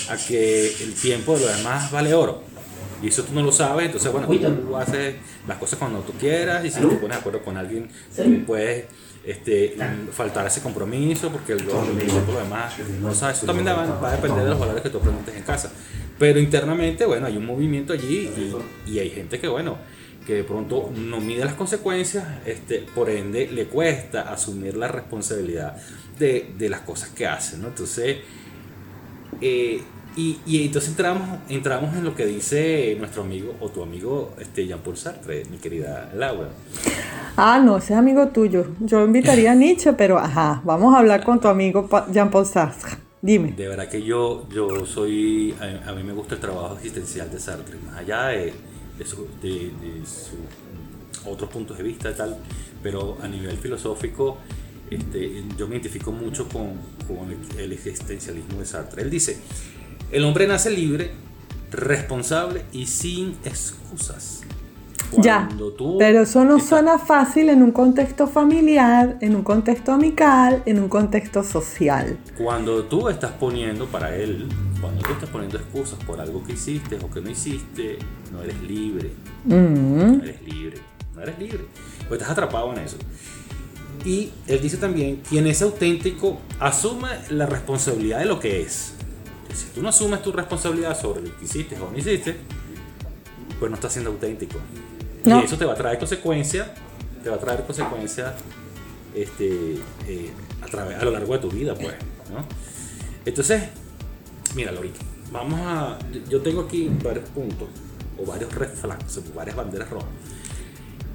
a 0.09 0.17
que 0.17 0.69
el 0.83 0.95
tiempo 0.95 1.35
de 1.35 1.45
los 1.45 1.57
demás 1.59 1.91
vale 1.91 2.15
oro. 2.15 2.56
Y 3.03 3.09
eso 3.09 3.23
tú 3.25 3.35
no 3.35 3.43
lo 3.43 3.53
sabes, 3.53 3.87
entonces 3.87 4.11
bueno, 4.11 4.27
tú 4.27 4.77
haces 4.77 5.17
las 5.47 5.59
cosas 5.59 5.79
cuando 5.79 6.01
tú 6.01 6.13
quieras 6.15 6.65
y 6.65 6.71
si 6.71 6.81
te 6.81 6.87
pones 6.87 7.11
de 7.11 7.15
acuerdo 7.15 7.43
con 7.43 7.57
alguien, 7.57 7.89
tú 8.15 8.45
puedes 8.47 8.87
este, 9.25 9.77
faltar 10.13 10.47
ese 10.47 10.63
compromiso 10.63 11.31
porque 11.31 11.53
el 11.53 11.65
por 11.65 12.35
lo 12.35 12.41
demás 12.41 12.75
no 13.01 13.13
sabes. 13.15 13.39
Eso 13.39 13.47
también 13.47 13.67
va, 13.69 13.85
va 13.85 14.09
a 14.09 14.17
depender 14.17 14.45
de 14.45 14.51
los 14.51 14.59
valores 14.59 14.83
que 14.83 14.91
tú 14.91 14.99
aprendes 14.99 15.35
en 15.35 15.43
casa. 15.43 15.71
Pero 16.19 16.39
internamente, 16.39 17.05
bueno, 17.05 17.27
hay 17.27 17.37
un 17.37 17.45
movimiento 17.45 17.93
allí 17.93 18.31
y, 18.87 18.91
y 18.91 18.99
hay 18.99 19.11
gente 19.11 19.39
que, 19.39 19.49
bueno, 19.49 19.77
que 20.27 20.35
de 20.35 20.45
pronto 20.45 20.91
no 20.95 21.21
mide 21.21 21.45
las 21.45 21.55
consecuencias, 21.55 22.25
este, 22.47 22.87
por 22.95 23.11
ende 23.11 23.49
le 23.49 23.67
cuesta 23.67 24.33
asumir 24.33 24.77
la 24.77 24.89
responsabilidad 24.89 25.77
de, 26.19 26.53
de 26.57 26.69
las 26.69 26.81
cosas 26.81 27.11
que 27.11 27.27
hace, 27.27 27.59
¿no? 27.59 27.69
Entonces, 27.69 28.19
eh, 29.41 29.83
y, 30.17 30.39
y 30.47 30.65
entonces 30.65 30.91
entramos, 30.91 31.41
entramos 31.49 31.95
en 31.95 32.03
lo 32.05 32.15
que 32.15 32.25
dice 32.27 32.97
nuestro 32.99 33.23
amigo 33.23 33.55
o 33.61 33.69
tu 33.69 33.83
amigo 33.83 34.33
este, 34.41 34.67
Jean-Paul 34.67 34.97
Sartre, 34.97 35.43
mi 35.51 35.59
querida 35.59 36.11
Laura. 36.15 36.49
Ah, 37.37 37.61
no, 37.63 37.77
ese 37.77 37.93
es 37.93 37.99
amigo 37.99 38.29
tuyo. 38.29 38.67
Yo 38.81 39.05
invitaría 39.05 39.53
a 39.53 39.55
Nietzsche, 39.63 39.93
pero 39.93 40.19
ajá, 40.19 40.63
vamos 40.65 40.95
a 40.95 40.99
hablar 41.01 41.23
con 41.23 41.39
tu 41.39 41.49
amigo 41.49 41.87
Pa- 41.87 42.07
Jean-Paul 42.11 42.47
Sartre. 42.47 42.93
Dime. 43.21 43.53
De 43.53 43.69
verdad 43.69 43.89
que 43.89 44.03
yo, 44.03 44.47
yo 44.49 44.87
soy, 44.87 45.55
a, 45.87 45.93
mí 45.93 46.03
me 46.03 46.13
gusta 46.13 46.35
el 46.37 46.41
trabajo 46.41 46.77
existencial 46.77 47.31
de 47.31 47.39
Sartre, 47.39 47.77
más 47.85 47.99
allá 47.99 48.29
de, 48.29 48.53
de, 48.99 49.05
su, 49.05 49.27
de, 49.43 49.71
su, 50.07 51.29
otros 51.29 51.51
puntos 51.51 51.77
de 51.77 51.83
vista 51.83 52.11
y 52.11 52.15
tal, 52.15 52.37
pero 52.83 53.19
a 53.23 53.29
nivel 53.29 53.57
filosófico 53.57 54.39
este, 54.91 55.43
yo 55.59 55.67
me 55.67 55.75
identifico 55.75 56.13
mucho 56.13 56.49
con, 56.49 56.75
con 57.09 57.59
el 57.59 57.73
existencialismo 57.73 58.61
de 58.61 58.67
Sartre. 58.67 59.03
Él 59.03 59.11
dice, 59.11 59.39
el 60.13 60.25
hombre 60.25 60.47
nace 60.47 60.71
libre, 60.71 61.11
responsable 61.71 62.65
y 62.73 62.87
sin 62.87 63.37
excusas 63.45 64.43
ya, 65.19 65.49
pero 65.99 66.23
eso 66.23 66.45
no 66.45 66.59
suena 66.61 66.99
fácil 66.99 67.49
en 67.49 67.63
un 67.63 67.73
contexto 67.73 68.27
familiar, 68.27 69.17
en 69.21 69.37
un 69.37 69.43
contexto 69.43 69.93
amical, 69.93 70.63
en 70.67 70.81
un 70.81 70.89
contexto 70.89 71.43
social. 71.43 72.19
Cuando 72.37 72.85
tú 72.85 73.09
estás 73.09 73.33
poniendo 73.33 73.87
para 73.87 74.15
él, 74.15 74.49
cuando 74.81 75.03
tú 75.03 75.13
estás 75.13 75.29
poniendo 75.31 75.59
excusas 75.59 75.99
por 76.05 76.21
algo 76.21 76.43
que 76.45 76.53
hiciste 76.53 76.99
o 77.03 77.11
que 77.11 77.21
no 77.21 77.31
hiciste, 77.31 77.99
no 78.33 78.43
eres 78.43 78.61
libre. 78.63 79.13
Mm. 79.45 80.19
No 80.19 80.23
eres 80.23 80.43
libre. 80.43 80.77
No 81.15 81.23
eres 81.23 81.39
libre. 81.39 81.65
Pues 82.09 82.21
estás 82.21 82.33
atrapado 82.33 82.73
en 82.73 82.81
eso. 82.81 82.97
Y 84.05 84.31
él 84.47 84.61
dice 84.61 84.77
también, 84.77 85.23
quien 85.29 85.47
es 85.47 85.63
auténtico 85.63 86.39
asume 86.61 87.09
la 87.31 87.47
responsabilidad 87.47 88.19
de 88.19 88.27
lo 88.27 88.39
que 88.39 88.63
es. 88.63 88.95
Si 89.55 89.67
tú 89.75 89.83
no 89.83 89.89
asumes 89.89 90.23
tu 90.23 90.33
responsabilidad 90.33 90.99
sobre 90.99 91.23
lo 91.23 91.37
que 91.37 91.45
hiciste 91.45 91.77
o 91.81 91.91
no 91.91 91.99
hiciste, 91.99 92.37
pues 93.59 93.71
no 93.71 93.77
estás 93.77 93.93
siendo 93.93 94.11
auténtico. 94.11 94.59
Y 95.25 95.31
eso 95.31 95.57
te 95.57 95.65
va 95.65 95.73
a 95.73 95.77
traer 95.77 95.99
consecuencias, 95.99 96.69
te 97.23 97.31
va 97.31 97.37
a 97.37 97.41
traer 97.41 97.65
consecuencias 97.65 98.35
este, 99.15 99.75
eh, 100.07 100.31
a, 100.63 100.67
través, 100.67 100.99
a 100.99 101.05
lo 101.05 101.11
largo 101.11 101.33
de 101.33 101.39
tu 101.41 101.51
vida, 101.51 101.75
pues. 101.75 101.95
¿no? 102.31 102.45
Entonces, 103.25 103.65
mira, 104.55 104.71
Lorita, 104.73 105.01
vamos 105.33 105.61
a. 105.63 105.99
Yo 106.29 106.41
tengo 106.43 106.63
aquí 106.63 106.89
varios 107.03 107.29
puntos, 107.31 107.69
o 108.19 108.25
varios 108.25 108.53
red 108.55 108.71
flags, 108.71 109.21
varias 109.35 109.57
banderas 109.57 109.91
rojas, 109.91 110.09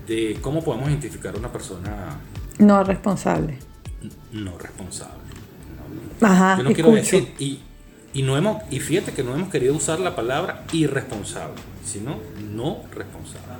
de 0.08 0.38
cómo 0.42 0.64
podemos 0.64 0.90
identificar 0.90 1.34
a 1.36 1.38
una 1.38 1.52
persona. 1.52 2.20
No 2.60 2.84
responsable. 2.84 3.58
No 4.34 4.58
responsable. 4.58 5.22
Ajá, 6.22 6.58
Yo 6.58 6.64
no 6.64 6.74
quiero 6.74 6.92
decir. 6.92 7.34
Y, 7.40 7.60
y, 8.14 8.24
no 8.24 8.38
hemos, 8.38 8.62
y 8.70 8.80
fíjate 8.80 9.12
que 9.12 9.24
no 9.24 9.34
hemos 9.34 9.50
querido 9.50 9.76
usar 9.76 10.00
la 10.00 10.16
palabra 10.16 10.64
irresponsable, 10.74 11.56
sino 11.86 12.18
no 12.54 12.82
responsable. 12.92 13.52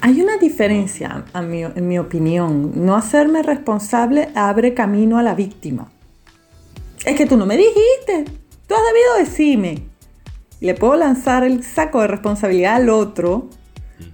Hay 0.00 0.20
una 0.20 0.38
diferencia, 0.38 1.24
en 1.34 1.88
mi 1.88 1.98
opinión. 1.98 2.72
No 2.84 2.96
hacerme 2.96 3.42
responsable 3.42 4.30
abre 4.34 4.74
camino 4.74 5.18
a 5.18 5.22
la 5.22 5.34
víctima. 5.34 5.90
Es 7.04 7.16
que 7.16 7.26
tú 7.26 7.36
no 7.36 7.46
me 7.46 7.56
dijiste. 7.56 8.24
Tú 8.66 8.74
has 8.74 8.80
debido 8.92 9.16
decirme. 9.18 9.88
Le 10.60 10.74
puedo 10.74 10.96
lanzar 10.96 11.44
el 11.44 11.64
saco 11.64 12.00
de 12.00 12.06
responsabilidad 12.06 12.76
al 12.76 12.88
otro. 12.90 13.48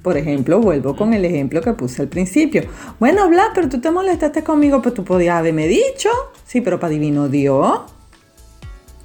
Por 0.02 0.16
ejemplo, 0.16 0.60
vuelvo 0.60 0.96
con 0.96 1.12
el 1.12 1.24
ejemplo 1.24 1.60
que 1.60 1.72
puse 1.72 2.02
al 2.02 2.08
principio. 2.08 2.62
Bueno, 2.98 3.28
Blas, 3.28 3.48
pero 3.54 3.68
tú 3.68 3.80
te 3.80 3.90
molestaste 3.90 4.42
conmigo, 4.42 4.80
pero 4.80 4.94
tú 4.94 5.04
podías 5.04 5.36
haberme 5.36 5.66
dicho. 5.66 6.08
Sí, 6.46 6.60
pero 6.60 6.80
para 6.80 6.90
divino 6.90 7.28
Dios. 7.28 7.80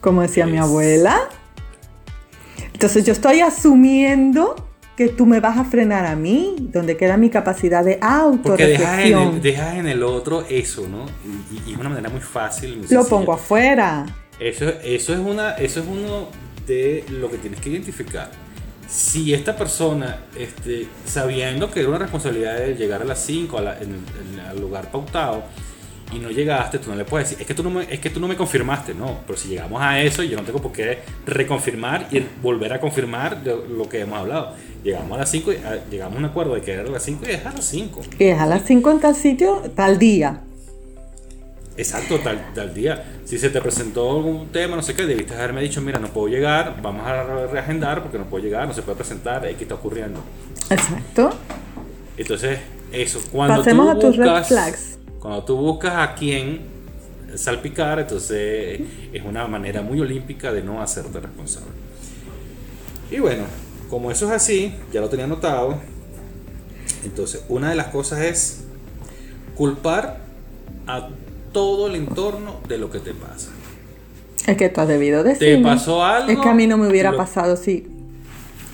Como 0.04 0.22
decía 0.22 0.46
mi 0.46 0.58
abuela. 0.58 1.18
Entonces 2.74 3.06
yo 3.06 3.14
estoy 3.14 3.40
asumiendo 3.40 4.56
que 4.98 5.08
tú 5.08 5.26
me 5.26 5.40
vas 5.40 5.58
a 5.58 5.64
frenar 5.64 6.06
a 6.06 6.18
mí, 6.18 6.56
donde 6.60 6.98
queda 6.98 7.16
mi 7.16 7.30
capacidad 7.30 7.86
de 7.86 8.00
autorreflexión. 8.02 9.32
Porque 9.32 9.52
dejas 9.52 9.76
en, 9.76 9.88
el 9.88 10.04
otro 10.04 10.46
eso, 10.50 10.90
¿no? 10.90 11.06
Y, 11.66 11.72
es 11.72 11.78
una 11.78 11.88
manera 11.88 12.10
muy 12.10 12.20
fácil. 12.20 12.86
Lo 12.90 13.08
pongo 13.08 13.32
afuera. 13.32 14.06
Eso, 14.42 14.66
eso, 14.84 15.14
es 15.14 15.20
una, 15.20 15.54
eso 15.54 15.80
es 15.80 15.86
uno 15.88 16.28
de 16.68 17.06
lo 17.10 17.32
que 17.32 17.38
tienes 17.38 17.62
que 17.62 17.70
identificar. 17.70 18.30
Si 18.90 19.34
esta 19.34 19.56
persona, 19.56 20.26
este, 20.38 20.86
sabiendo 21.06 21.72
que 21.72 21.80
era 21.80 21.88
una 21.88 22.00
responsabilidad 22.00 22.58
de 22.58 22.76
llegar 22.76 23.02
a 23.04 23.06
las 23.06 23.24
5 23.24 23.58
al 23.58 24.60
lugar 24.60 24.92
pautado, 24.92 25.46
y 26.14 26.20
no 26.20 26.30
llegaste, 26.30 26.80
tú 26.80 26.90
no 26.90 26.96
le 26.96 27.06
puedes 27.06 27.30
decir, 27.30 27.42
es 27.42 27.48
que 27.48 27.54
tú 27.54 27.64
no 27.64 27.70
me, 27.70 27.84
es 27.92 28.00
que 28.00 28.10
tú 28.10 28.20
no 28.20 28.28
me 28.28 28.36
confirmaste, 28.36 28.94
no, 28.94 29.20
pero 29.26 29.38
si 29.38 29.50
llegamos 29.50 29.82
a 29.82 30.00
eso, 30.00 30.24
yo 30.24 30.38
no 30.38 30.44
tengo 30.44 30.62
por 30.62 30.72
qué 30.72 31.00
reconfirmar 31.26 32.08
y 32.12 32.24
volver 32.42 32.74
a 32.74 32.80
confirmar 32.80 33.42
lo 33.46 33.90
que 33.90 34.02
hemos 34.02 34.20
hablado. 34.20 34.54
Llegamos 34.84 35.14
a 35.14 35.20
las 35.22 35.32
5, 35.32 35.52
llegamos 35.90 36.16
a 36.16 36.20
un 36.20 36.26
acuerdo 36.26 36.56
de 36.56 36.62
que 36.62 36.74
era 36.74 36.84
a 36.84 36.92
las 36.92 37.04
5 37.04 37.26
y 37.28 37.32
es 37.32 37.46
a 37.46 37.52
las 37.52 37.66
5. 37.66 38.02
Y 38.20 38.24
es 38.26 38.40
a 38.40 38.46
las 38.46 38.64
5 38.66 38.92
en 38.92 39.00
tal 39.00 39.16
sitio, 39.16 39.62
tal 39.76 39.98
día. 39.98 40.42
Exacto, 41.76 42.20
tal, 42.20 42.54
tal 42.54 42.74
día. 42.74 43.04
Si 43.26 43.40
se 43.40 43.50
te 43.50 43.60
presentó 43.60 44.12
algún 44.12 44.50
tema, 44.50 44.76
no 44.76 44.84
sé 44.84 44.94
qué, 44.94 45.06
debiste 45.06 45.34
haberme 45.34 45.62
dicho, 45.62 45.82
mira, 45.82 46.00
no 46.00 46.10
puedo 46.10 46.28
llegar, 46.28 46.80
vamos 46.82 47.08
a 47.08 47.48
reagendar 47.48 48.04
porque 48.04 48.20
no 48.20 48.26
puedo 48.26 48.44
llegar, 48.44 48.68
no 48.68 48.74
se 48.74 48.84
puede 48.84 48.98
presentar, 48.98 49.42
¿qué 49.42 49.64
está 49.64 49.76
ocurriendo? 49.76 50.20
Exacto. 50.70 51.32
Entonces, 52.16 52.60
eso, 52.92 53.20
cuando 53.32 53.58
Pasemos 53.58 53.90
a 53.90 53.98
tus 53.98 54.18
red 54.18 54.44
flags 54.44 55.00
cuando 55.24 55.42
tú 55.46 55.56
buscas 55.56 55.94
a 55.96 56.16
quién 56.16 56.64
salpicar, 57.36 57.98
entonces 57.98 58.82
es 59.14 59.24
una 59.24 59.48
manera 59.48 59.82
muy 59.82 60.02
olímpica 60.02 60.52
de 60.52 60.62
no 60.62 60.82
hacerte 60.82 61.18
responsable. 61.22 61.72
Y 63.10 63.20
bueno, 63.20 63.46
como 63.90 64.12
eso 64.12 64.26
es 64.26 64.34
así, 64.34 64.76
ya 64.92 65.00
lo 65.00 65.08
tenía 65.08 65.24
anotado. 65.24 65.78
Entonces, 67.06 67.46
una 67.48 67.70
de 67.70 67.76
las 67.76 67.88
cosas 67.88 68.20
es 68.20 68.66
culpar 69.56 70.18
a 70.88 71.08
todo 71.54 71.88
el 71.88 71.96
entorno 71.96 72.60
de 72.68 72.78
lo 72.78 72.90
que 72.90 73.00
te 73.00 73.14
pasa. 73.14 73.50
Es 74.46 74.58
que 74.58 74.68
tú 74.68 74.82
has 74.82 74.90
debido 74.90 75.24
decir. 75.24 75.56
¿Te 75.56 75.64
pasó 75.64 76.04
algo? 76.04 76.30
Es 76.32 76.38
que 76.38 76.50
a 76.50 76.54
mí 76.54 76.68
no 76.68 76.76
me 76.76 76.90
hubiera 76.90 77.16
pasado, 77.16 77.56
sí. 77.56 77.88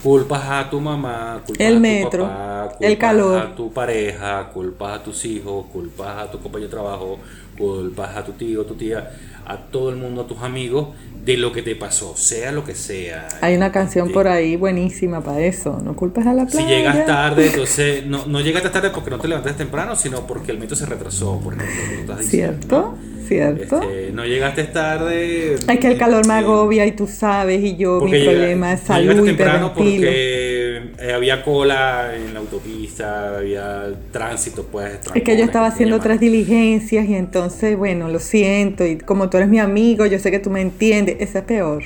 Culpas 0.02 0.42
a 0.46 0.68
tu 0.68 0.82
mamá, 0.82 1.44
culpas 1.46 1.68
el 1.68 1.74
a 1.74 1.76
tu 1.76 1.82
metro, 1.82 2.24
papá, 2.24 2.49
culpas 2.80 2.92
el 2.92 2.98
calor. 2.98 3.38
a 3.38 3.56
tu 3.56 3.72
pareja, 3.72 4.50
culpas 4.50 5.00
a 5.00 5.04
tus 5.04 5.26
hijos, 5.26 5.66
culpas 5.72 6.18
a 6.18 6.32
tu 6.32 6.40
compañero 6.40 6.70
de 6.70 6.76
trabajo, 6.76 7.20
culpas 7.58 8.16
a 8.16 8.24
tu 8.24 8.32
tío, 8.34 8.66
tu 8.66 8.76
tía, 8.76 9.12
a 9.46 9.58
todo 9.58 9.90
el 9.90 9.98
mundo, 9.98 10.22
a 10.22 10.28
tus 10.28 10.40
amigos, 10.40 10.90
de 11.24 11.38
lo 11.38 11.52
que 11.52 11.62
te 11.62 11.76
pasó, 11.76 12.16
sea 12.16 12.52
lo 12.52 12.64
que 12.64 12.76
sea. 12.76 13.28
Hay 13.42 13.56
una 13.56 13.72
canción 13.72 14.12
por 14.12 14.28
ahí 14.28 14.56
buenísima 14.56 15.22
para 15.22 15.42
eso, 15.42 15.80
no 15.84 15.96
culpes 15.96 16.26
a 16.26 16.34
la 16.34 16.46
playa. 16.46 16.68
Si 16.68 16.74
llegas 16.74 17.06
tarde, 17.06 17.48
entonces 17.52 18.06
no, 18.06 18.26
no 18.26 18.40
llegaste 18.42 18.70
tarde 18.70 18.90
porque 18.92 19.10
no 19.10 19.20
te 19.20 19.28
levantaste 19.28 19.58
temprano, 19.58 19.96
sino 19.96 20.26
porque 20.26 20.52
el 20.52 20.60
metro 20.60 20.76
se 20.76 20.86
retrasó, 20.86 21.40
por 21.40 21.54
ejemplo. 21.56 22.18
¿Cierto? 22.22 22.98
¿Cierto? 23.30 23.80
Este, 23.84 24.12
no 24.12 24.26
llegaste 24.26 24.64
tarde. 24.64 25.54
Es 25.54 25.80
que 25.80 25.88
el 25.88 26.00
calor 26.00 26.28
me 26.28 26.34
agobia 26.34 26.88
y 26.88 26.94
tú 26.94 27.06
sabes, 27.06 27.64
y 27.64 27.78
yo, 27.78 28.02
mi 28.02 28.24
problema 28.24 28.74
es 28.74 28.80
salud 28.80 29.14
no 29.14 29.24
temprano 29.24 29.72
porque 29.76 30.82
eh, 30.98 31.14
había 31.14 31.44
cola 31.44 32.12
en 32.16 32.34
la 32.34 32.40
autopista, 32.40 33.38
había 33.38 33.92
tránsito, 34.12 34.64
pues. 34.64 35.00
Es 35.14 35.22
que 35.22 35.38
yo 35.38 35.44
estaba 35.44 35.68
haciendo 35.68 35.96
otras 35.96 36.20
diligencias 36.20 37.08
y 37.08 37.14
entonces, 37.14 37.78
bueno, 37.78 38.10
lo 38.10 38.18
siento, 38.18 38.84
y 38.84 38.98
como 38.98 39.30
tú 39.30 39.38
eres 39.38 39.50
mi 39.50 39.60
amigo, 39.60 40.08
yo 40.08 40.18
sé 40.18 40.32
que 40.32 40.40
tú 40.40 40.50
me 40.50 40.62
entiendes, 40.62 41.18
ese 41.20 41.38
es 41.38 41.44
peor. 41.44 41.84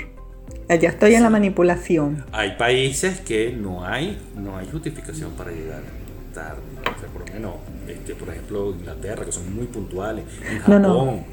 Ya 0.70 0.90
estoy 0.90 1.14
en 1.14 1.24
la 1.24 1.30
manipulación. 1.30 2.24
Hay 2.32 2.52
países 2.52 3.20
que 3.20 3.52
no 3.52 3.86
hay, 3.86 4.18
no 4.36 4.58
hay 4.58 4.68
justificación 4.72 5.32
para 5.34 5.52
llegar 5.52 5.82
tarde. 6.34 6.62
O 6.82 7.00
sea, 7.00 7.10
por 7.10 7.28
lo 7.28 7.34
menos, 7.34 7.56
este, 7.88 8.16
por 8.16 8.30
ejemplo, 8.30 8.72
Inglaterra, 8.72 9.26
que 9.26 9.32
son 9.32 9.54
muy 9.54 9.66
puntuales. 9.68 10.26
En 10.50 10.60
Japón, 10.60 10.82
no, 10.82 11.06
no. 11.06 11.33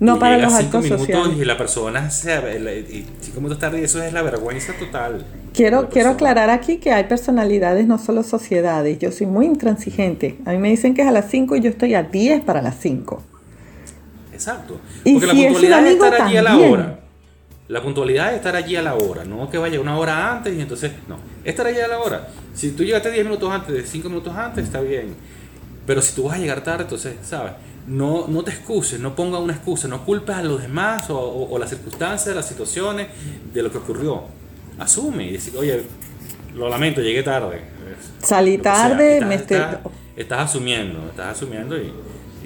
No 0.00 0.18
para 0.18 0.38
los 0.38 0.52
actos 0.54 0.86
sociales. 0.86 1.36
Y 1.38 1.44
la 1.44 1.56
persona, 1.56 2.08
y 2.08 3.04
cinco 3.20 3.40
minutos 3.40 3.58
tarde, 3.58 3.82
eso 3.82 4.02
es 4.02 4.12
la 4.12 4.22
vergüenza 4.22 4.72
total. 4.74 5.24
Quiero, 5.52 5.88
quiero 5.88 6.10
aclarar 6.10 6.50
aquí 6.50 6.76
que 6.76 6.92
hay 6.92 7.04
personalidades, 7.04 7.86
no 7.86 7.98
solo 7.98 8.22
sociedades. 8.22 8.98
Yo 9.00 9.10
soy 9.10 9.26
muy 9.26 9.46
intransigente. 9.46 10.38
A 10.44 10.52
mí 10.52 10.58
me 10.58 10.70
dicen 10.70 10.94
que 10.94 11.02
es 11.02 11.08
a 11.08 11.12
las 11.12 11.28
5 11.30 11.56
y 11.56 11.60
yo 11.62 11.70
estoy 11.70 11.94
a 11.94 12.04
10 12.04 12.44
para 12.44 12.62
las 12.62 12.78
5. 12.78 13.22
Exacto. 14.32 14.78
Porque 15.02 15.26
la 15.26 15.32
puntualidad 15.32 15.86
es 15.86 15.92
estar 15.94 16.22
allí 16.22 16.36
a 16.36 16.42
la 16.42 16.56
hora. 16.56 17.00
La 17.66 17.82
puntualidad 17.82 18.30
es 18.30 18.36
estar 18.36 18.56
allí 18.56 18.76
a 18.76 18.82
la 18.82 18.94
hora, 18.94 19.24
no 19.24 19.50
que 19.50 19.58
vaya 19.58 19.78
una 19.78 19.98
hora 19.98 20.32
antes 20.32 20.56
y 20.56 20.60
entonces, 20.60 20.90
no, 21.06 21.18
estar 21.44 21.66
allí 21.66 21.78
a 21.78 21.88
la 21.88 21.98
hora. 21.98 22.28
Si 22.54 22.70
tú 22.70 22.82
llegaste 22.82 23.10
10 23.10 23.24
minutos 23.26 23.52
antes, 23.52 23.90
5 23.90 24.08
minutos 24.08 24.34
antes, 24.34 24.64
está 24.64 24.80
bien. 24.80 25.14
Pero 25.86 26.00
si 26.00 26.14
tú 26.14 26.24
vas 26.24 26.36
a 26.36 26.38
llegar 26.38 26.62
tarde, 26.62 26.84
entonces, 26.84 27.16
¿sabes? 27.22 27.52
No, 27.88 28.26
no 28.28 28.44
te 28.44 28.50
excuses, 28.50 29.00
no 29.00 29.14
ponga 29.14 29.38
una 29.38 29.54
excusa, 29.54 29.88
no 29.88 30.04
culpes 30.04 30.36
a 30.36 30.42
los 30.42 30.62
demás 30.62 31.06
o, 31.08 31.56
las 31.58 31.70
circunstancias, 31.70 32.34
las 32.34 32.46
situaciones 32.46 33.08
de 33.52 33.62
lo 33.62 33.72
que 33.72 33.78
ocurrió. 33.78 34.22
Asume 34.78 35.24
y 35.24 35.32
dice, 35.32 35.56
oye, 35.56 35.82
lo 36.54 36.68
lamento, 36.68 37.00
llegué 37.00 37.22
tarde. 37.22 37.62
Salí 38.22 38.58
tarde, 38.58 39.24
me 39.24 39.34
estás, 39.36 40.38
asumiendo, 40.38 41.08
estás 41.08 41.36
asumiendo 41.36 41.76
y, 41.76 41.92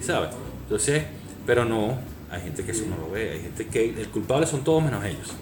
sabes. 0.00 0.30
Entonces, 0.62 1.02
pero 1.44 1.64
no, 1.64 1.98
hay 2.30 2.40
gente 2.42 2.62
que 2.64 2.70
eso 2.70 2.84
no 2.88 2.96
lo 2.96 3.10
ve, 3.10 3.32
hay 3.32 3.40
gente 3.40 3.66
que 3.66 3.90
el 3.90 4.08
culpable 4.08 4.46
son 4.46 4.62
todos 4.62 4.82
menos 4.82 5.04
ellos. 5.04 5.32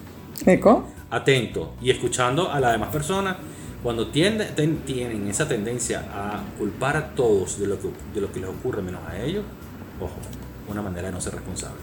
¿Eco? 0.47 0.89
Atento 1.11 1.75
y 1.83 1.91
escuchando 1.91 2.51
a 2.51 2.59
las 2.61 2.73
demás 2.73 2.89
personas 2.89 3.37
cuando 3.83 4.09
tienden, 4.09 4.79
tienen 4.85 5.29
esa 5.29 5.49
tendencia 5.49 6.05
a 6.13 6.43
culpar 6.59 6.97
a 6.97 7.09
todos 7.15 7.59
de 7.59 7.67
lo, 7.67 7.81
que, 7.81 7.89
de 8.15 8.21
lo 8.21 8.31
que 8.31 8.41
les 8.41 8.49
ocurre 8.49 8.83
menos 8.83 9.01
a 9.09 9.19
ellos, 9.23 9.45
ojo, 10.01 10.15
una 10.69 10.83
manera 10.83 11.09
de 11.09 11.13
no 11.13 11.21
ser 11.21 11.35
responsable. 11.35 11.81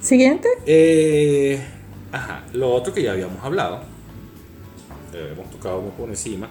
Siguiente. 0.00 0.48
Eh, 0.66 1.60
ajá, 2.12 2.44
lo 2.52 2.72
otro 2.72 2.92
que 2.94 3.02
ya 3.02 3.12
habíamos 3.12 3.42
hablado, 3.44 3.80
eh, 5.12 5.32
hemos 5.32 5.50
tocado 5.50 5.80
muy 5.80 5.90
por 5.92 6.08
encima, 6.08 6.48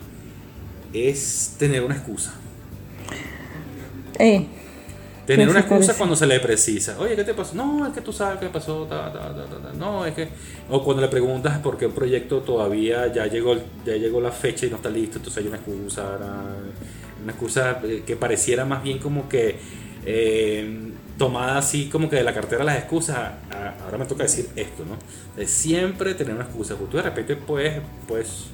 es 0.94 1.56
tener 1.58 1.84
una 1.84 1.96
excusa. 1.96 2.34
Eh, 4.20 4.48
Tener 5.28 5.46
¿Qué 5.46 5.52
una 5.52 5.60
excusa 5.60 5.94
cuando 5.98 6.16
se 6.16 6.26
le 6.26 6.40
precisa. 6.40 6.96
Oye, 7.00 7.18
¿qué 7.18 7.26
te 7.26 7.34
pasó? 7.34 7.54
No, 7.54 7.86
es 7.86 7.94
que 7.94 8.00
tú 8.00 8.14
sabes 8.14 8.40
qué 8.40 8.48
pasó. 8.48 8.86
ta, 8.86 9.12
ta, 9.12 9.34
ta. 9.34 9.74
No, 9.78 10.06
es 10.06 10.14
que. 10.16 10.30
O 10.70 10.82
cuando 10.82 11.02
le 11.02 11.10
preguntas 11.10 11.60
por 11.60 11.78
qué 11.78 11.86
un 11.86 11.92
proyecto 11.92 12.40
todavía 12.40 13.12
ya 13.12 13.28
llegó, 13.28 13.54
ya 13.86 13.98
llegó 13.98 14.22
la 14.22 14.32
fecha 14.32 14.66
y 14.66 14.70
no 14.70 14.78
está 14.78 14.90
listo, 14.90 15.18
entonces 15.18 15.44
hay 15.44 15.50
una 15.50 15.58
excusa. 15.58 16.16
Una, 16.18 16.44
una 17.24 17.32
excusa 17.34 17.82
eh, 17.84 18.04
que 18.06 18.16
pareciera 18.16 18.64
más 18.64 18.82
bien 18.82 19.00
como 19.00 19.28
que. 19.28 19.60
Eh, 20.10 20.92
tomada 21.18 21.58
así 21.58 21.90
como 21.90 22.10
que 22.10 22.16
de 22.16 22.24
la 22.24 22.34
cartera 22.34 22.64
las 22.64 22.78
excusas. 22.78 23.18
ahora 23.84 23.98
me 23.98 24.06
toca 24.06 24.24
decir 24.24 24.48
esto, 24.56 24.86
¿no? 24.86 24.96
De 25.36 25.46
siempre 25.48 26.14
tener 26.14 26.34
una 26.34 26.46
excusa. 26.46 26.76
Porque 26.76 26.92
tú 26.92 26.98
de 26.98 27.04
repente 27.04 27.36
puedes. 27.36 27.82
puedes 28.08 28.46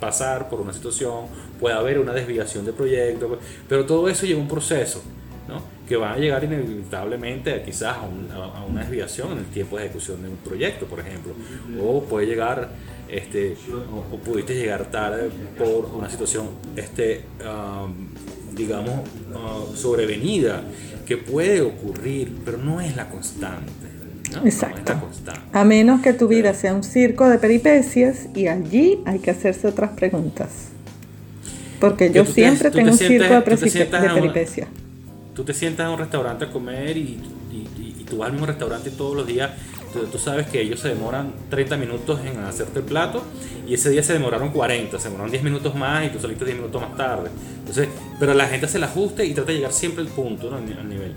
pasar 0.00 0.50
por 0.50 0.60
una 0.60 0.74
situación, 0.74 1.24
puede 1.58 1.74
haber 1.74 1.98
una 1.98 2.12
desviación 2.12 2.66
de 2.66 2.72
proyecto, 2.74 3.38
pero 3.66 3.86
todo 3.86 4.10
eso 4.10 4.26
lleva 4.26 4.38
un 4.40 4.46
proceso, 4.46 5.02
¿no? 5.48 5.62
que 5.88 5.96
va 5.96 6.12
a 6.12 6.18
llegar 6.18 6.44
inevitablemente 6.44 7.62
quizás 7.62 7.96
a, 7.96 8.02
un- 8.02 8.28
a- 8.30 8.58
a 8.58 8.64
una 8.66 8.82
desviación 8.82 9.32
en 9.32 9.38
el 9.38 9.44
tiempo 9.46 9.78
de 9.78 9.84
ejecución 9.86 10.20
de 10.22 10.28
un 10.28 10.36
proyecto, 10.36 10.84
por 10.84 11.00
ejemplo, 11.00 11.32
o 11.82 12.02
puede 12.02 12.26
llegar, 12.26 12.68
este, 13.08 13.56
o, 13.72 14.14
o 14.14 14.18
pudiste 14.18 14.54
llegar 14.54 14.90
tarde 14.90 15.30
por 15.56 15.86
una 15.94 16.10
situación, 16.10 16.50
este, 16.76 17.24
um, 17.40 18.08
digamos, 18.56 19.00
uh, 19.34 19.76
sobrevenida, 19.76 20.62
que 21.06 21.16
puede 21.16 21.60
ocurrir, 21.60 22.32
pero 22.44 22.58
no 22.58 22.80
es 22.80 22.96
la 22.96 23.08
constante. 23.08 23.70
¿no? 24.32 24.40
No 24.40 24.46
es 24.48 24.54
Exacto. 24.54 24.92
la 24.92 25.00
constante. 25.00 25.40
A 25.52 25.64
menos 25.64 26.00
que 26.00 26.12
tu 26.12 26.26
vida 26.28 26.52
sea 26.54 26.74
un 26.74 26.82
circo 26.82 27.28
de 27.28 27.38
peripecias 27.38 28.26
y 28.34 28.48
allí 28.48 28.98
hay 29.04 29.18
que 29.20 29.30
hacerse 29.30 29.68
otras 29.68 29.90
preguntas. 29.90 30.68
Porque 31.80 32.08
Que 32.08 32.14
yo 32.14 32.24
te- 32.24 32.32
siempre 32.32 32.70
te 32.70 32.76
tengo 32.78 32.90
un 32.92 32.98
sientes- 32.98 33.20
circo 33.28 33.34
de, 33.34 33.40
te 33.86 34.08
peripecias. 34.14 34.68
tú 35.34 35.44
te 35.44 35.52
sientas 35.54 35.86
en 35.86 35.92
un 35.92 35.98
restaurante 35.98 36.46
a 36.46 36.50
comer 36.50 36.96
y, 36.96 37.00
y- 37.52 37.68
y- 37.78 37.96
y 38.00 38.04
tú 38.04 38.16
vas 38.18 38.26
al 38.26 38.32
mismo 38.32 38.46
restaurante 38.46 38.90
todos 38.90 39.14
los 39.14 39.26
días, 39.26 39.50
tú, 39.96 40.06
tú 40.06 40.18
sabes 40.18 40.46
que 40.46 40.60
ellos 40.60 40.80
se 40.80 40.88
demoran 40.88 41.32
30 41.50 41.76
minutos 41.76 42.20
en 42.24 42.38
hacerte 42.40 42.78
el 42.80 42.84
plato 42.84 43.22
y 43.66 43.74
ese 43.74 43.90
día 43.90 44.02
se 44.02 44.12
demoraron 44.12 44.50
40, 44.50 44.98
se 44.98 45.04
demoraron 45.04 45.30
10 45.30 45.42
minutos 45.42 45.74
más 45.74 46.04
y 46.06 46.10
tú 46.10 46.20
saliste 46.20 46.44
10 46.44 46.56
minutos 46.58 46.80
más 46.80 46.96
tarde. 46.96 47.30
Entonces, 47.58 47.88
pero 48.20 48.34
la 48.34 48.46
gente 48.46 48.68
se 48.68 48.78
la 48.78 48.86
ajuste 48.86 49.24
y 49.26 49.34
trata 49.34 49.50
de 49.50 49.56
llegar 49.58 49.72
siempre 49.72 50.02
al 50.02 50.08
punto, 50.08 50.50
¿no? 50.50 50.56
al, 50.56 50.66
ni- 50.66 50.72
al 50.74 50.88
nivel. 50.88 51.12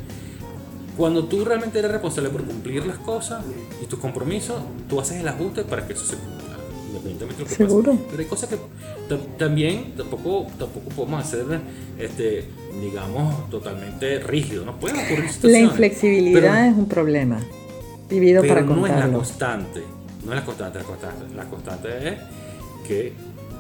Cuando 0.98 1.26
tú 1.26 1.46
realmente 1.46 1.80
eres 1.80 1.92
responsable 1.92 2.30
por 2.30 2.44
cumplir 2.44 2.86
las 2.86 2.98
cosas 2.98 3.44
y 3.82 3.86
tus 3.86 4.00
compromisos, 4.00 4.62
tú 4.90 5.00
haces 5.00 5.18
el 5.22 5.28
ajuste 5.28 5.64
para 5.64 5.88
que 5.88 5.94
eso 5.94 6.06
se 6.06 6.16
cumpla. 6.18 6.58
Independientemente 6.88 7.36
de 7.38 7.44
lo 7.44 7.50
que 7.50 7.56
Seguro. 7.56 7.92
pase. 7.94 8.04
Pero 8.10 8.24
hay 8.24 8.28
cosas 8.28 8.50
que 8.50 8.56
ta- 9.08 9.38
también 9.38 9.94
tampoco, 9.96 10.48
tampoco 10.58 10.90
podemos 10.90 11.24
hacer, 11.24 11.46
este, 12.00 12.46
digamos, 12.82 13.50
totalmente 13.50 14.20
rígido. 14.20 14.66
No 14.66 14.78
pueden 14.78 14.98
ocurrir 14.98 15.26
La 15.26 15.32
situaciones. 15.32 15.70
inflexibilidad 15.70 16.42
pero- 16.42 16.54
es 16.56 16.74
un 16.76 16.88
problema. 16.90 17.40
Vivido 18.10 18.42
pero 18.42 18.56
para 18.56 18.66
no 18.66 18.88
es 18.88 18.96
la 18.96 19.12
constante. 19.12 19.84
No 20.26 20.32
es 20.34 20.40
la 20.40 20.46
constante. 20.46 20.80
La 20.80 20.84
constante, 20.86 21.36
la 21.36 21.46
constante 21.46 22.10
es 22.10 22.18
que 22.88 23.14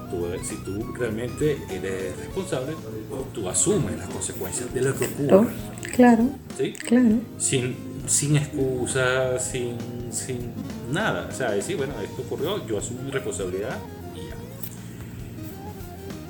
tú, 0.09 0.25
si 0.43 0.55
tú 0.63 0.93
realmente 0.97 1.57
eres 1.69 2.17
responsable, 2.17 2.73
tú 3.33 3.47
asumes 3.47 3.97
las 3.97 4.09
consecuencias 4.09 4.73
de 4.73 4.81
lo 4.81 4.95
que 4.97 5.05
Claro, 5.07 5.37
ocurre. 5.41 5.53
claro, 5.93 6.23
¿sí? 6.57 6.73
claro. 6.73 7.15
Sin, 7.37 7.75
sin 8.07 8.35
excusas, 8.37 9.43
sin, 9.51 9.77
sin 10.11 10.51
nada. 10.91 11.27
O 11.31 11.35
sea, 11.35 11.51
decir, 11.51 11.77
bueno, 11.77 11.93
esto 12.03 12.23
ocurrió, 12.23 12.65
yo 12.65 12.79
asumo 12.79 13.03
mi 13.03 13.11
responsabilidad 13.11 13.77
y 14.15 14.29
ya. 14.29 14.35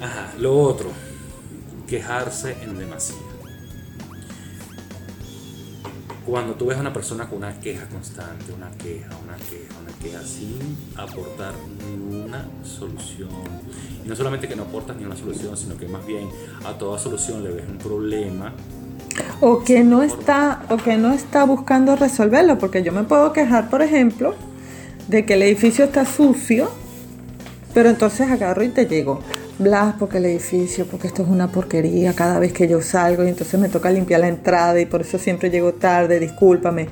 Ajá, 0.05 0.33
lo 0.39 0.57
otro, 0.61 0.89
quejarse 1.87 2.55
en 2.63 2.77
demasía. 2.77 3.15
Cuando 6.29 6.53
tú 6.53 6.67
ves 6.67 6.77
a 6.77 6.81
una 6.81 6.93
persona 6.93 7.27
con 7.27 7.39
una 7.39 7.59
queja 7.59 7.87
constante, 7.87 8.53
una 8.55 8.69
queja, 8.77 9.09
una 9.23 9.35
queja, 9.35 9.73
una 9.81 9.91
queja, 9.99 10.21
sin 10.21 10.77
aportar 10.95 11.55
ninguna 11.87 12.47
solución. 12.63 13.29
Y 14.05 14.07
no 14.07 14.15
solamente 14.15 14.47
que 14.47 14.55
no 14.55 14.61
aportas 14.63 14.95
ni 14.95 15.05
una 15.05 15.15
solución, 15.15 15.57
sino 15.57 15.75
que 15.75 15.87
más 15.87 16.05
bien 16.05 16.29
a 16.65 16.77
toda 16.77 16.99
solución 16.99 17.43
le 17.43 17.49
ves 17.49 17.65
un 17.67 17.79
problema. 17.79 18.53
O 19.41 19.63
que 19.63 19.83
no 19.83 20.03
está, 20.03 20.61
o 20.69 20.77
que 20.77 20.97
no 20.97 21.13
está 21.13 21.45
buscando 21.45 21.95
resolverlo, 21.95 22.59
porque 22.59 22.83
yo 22.83 22.91
me 22.91 23.05
puedo 23.05 23.33
quejar, 23.33 23.71
por 23.71 23.81
ejemplo, 23.81 24.35
de 25.07 25.25
que 25.25 25.33
el 25.33 25.41
edificio 25.41 25.85
está 25.85 26.05
sucio, 26.05 26.69
pero 27.73 27.89
entonces 27.89 28.29
agarro 28.29 28.61
y 28.61 28.69
te 28.69 28.85
llego. 28.85 29.21
Blas, 29.59 29.95
porque 29.99 30.17
el 30.17 30.25
edificio, 30.25 30.85
porque 30.85 31.07
esto 31.07 31.21
es 31.21 31.27
una 31.27 31.51
porquería 31.51 32.13
cada 32.13 32.39
vez 32.39 32.53
que 32.53 32.67
yo 32.67 32.81
salgo 32.81 33.25
y 33.25 33.27
entonces 33.27 33.59
me 33.59 33.67
toca 33.67 33.91
limpiar 33.91 34.21
la 34.21 34.29
entrada 34.29 34.79
y 34.79 34.85
por 34.85 35.01
eso 35.01 35.19
siempre 35.19 35.49
llego 35.49 35.73
tarde, 35.73 36.19
discúlpame. 36.19 36.87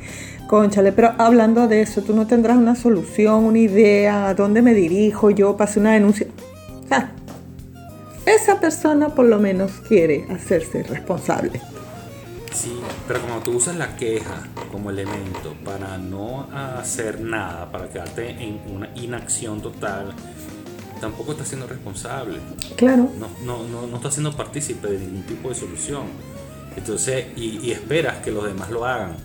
Conchale, 0.47 0.91
pero 0.91 1.13
hablando 1.17 1.67
de 1.67 1.81
eso, 1.81 2.01
tú 2.01 2.13
no 2.13 2.27
tendrás 2.27 2.57
una 2.57 2.75
solución, 2.75 3.45
una 3.45 3.59
idea, 3.59 4.27
a 4.27 4.33
dónde 4.33 4.61
me 4.61 4.73
dirijo, 4.73 5.29
yo 5.29 5.55
pasé 5.55 5.79
una 5.79 5.93
denuncia. 5.93 6.27
Esa 8.25 8.59
persona 8.59 9.07
por 9.07 9.25
lo 9.25 9.39
menos 9.39 9.71
quiere 9.87 10.25
hacerse 10.29 10.83
responsable. 10.83 11.61
Sí, 12.53 12.77
pero 13.07 13.21
como 13.21 13.39
tú 13.39 13.51
usas 13.51 13.77
la 13.77 13.95
queja 13.95 14.43
como 14.71 14.89
elemento 14.89 15.55
para 15.63 15.97
no 15.97 16.49
hacer 16.51 17.21
nada, 17.21 17.71
para 17.71 17.87
quedarte 17.87 18.31
en 18.31 18.59
una 18.73 18.89
inacción 18.95 19.61
total, 19.61 20.13
tampoco 20.99 21.31
estás 21.31 21.47
siendo 21.47 21.67
responsable. 21.67 22.39
Claro. 22.75 23.09
No, 23.19 23.29
no, 23.45 23.67
no, 23.67 23.87
no 23.87 23.97
estás 23.97 24.13
siendo 24.15 24.35
partícipe 24.35 24.87
de 24.87 24.99
ningún 24.99 25.23
tipo 25.23 25.49
de 25.49 25.55
solución. 25.55 26.03
Entonces, 26.75 27.27
y, 27.35 27.59
y 27.59 27.71
esperas 27.71 28.17
que 28.17 28.31
los 28.31 28.45
demás 28.45 28.69
lo 28.69 28.85
hagan. 28.85 29.15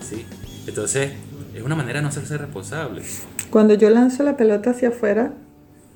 ¿Sí? 0.00 0.26
Entonces, 0.66 1.12
es 1.54 1.62
una 1.62 1.74
manera 1.74 1.98
de 1.98 2.02
no 2.02 2.08
hacerse 2.08 2.38
responsable. 2.38 3.02
Cuando 3.50 3.74
yo 3.74 3.90
lanzo 3.90 4.22
la 4.22 4.36
pelota 4.36 4.70
hacia 4.70 4.88
afuera, 4.88 5.32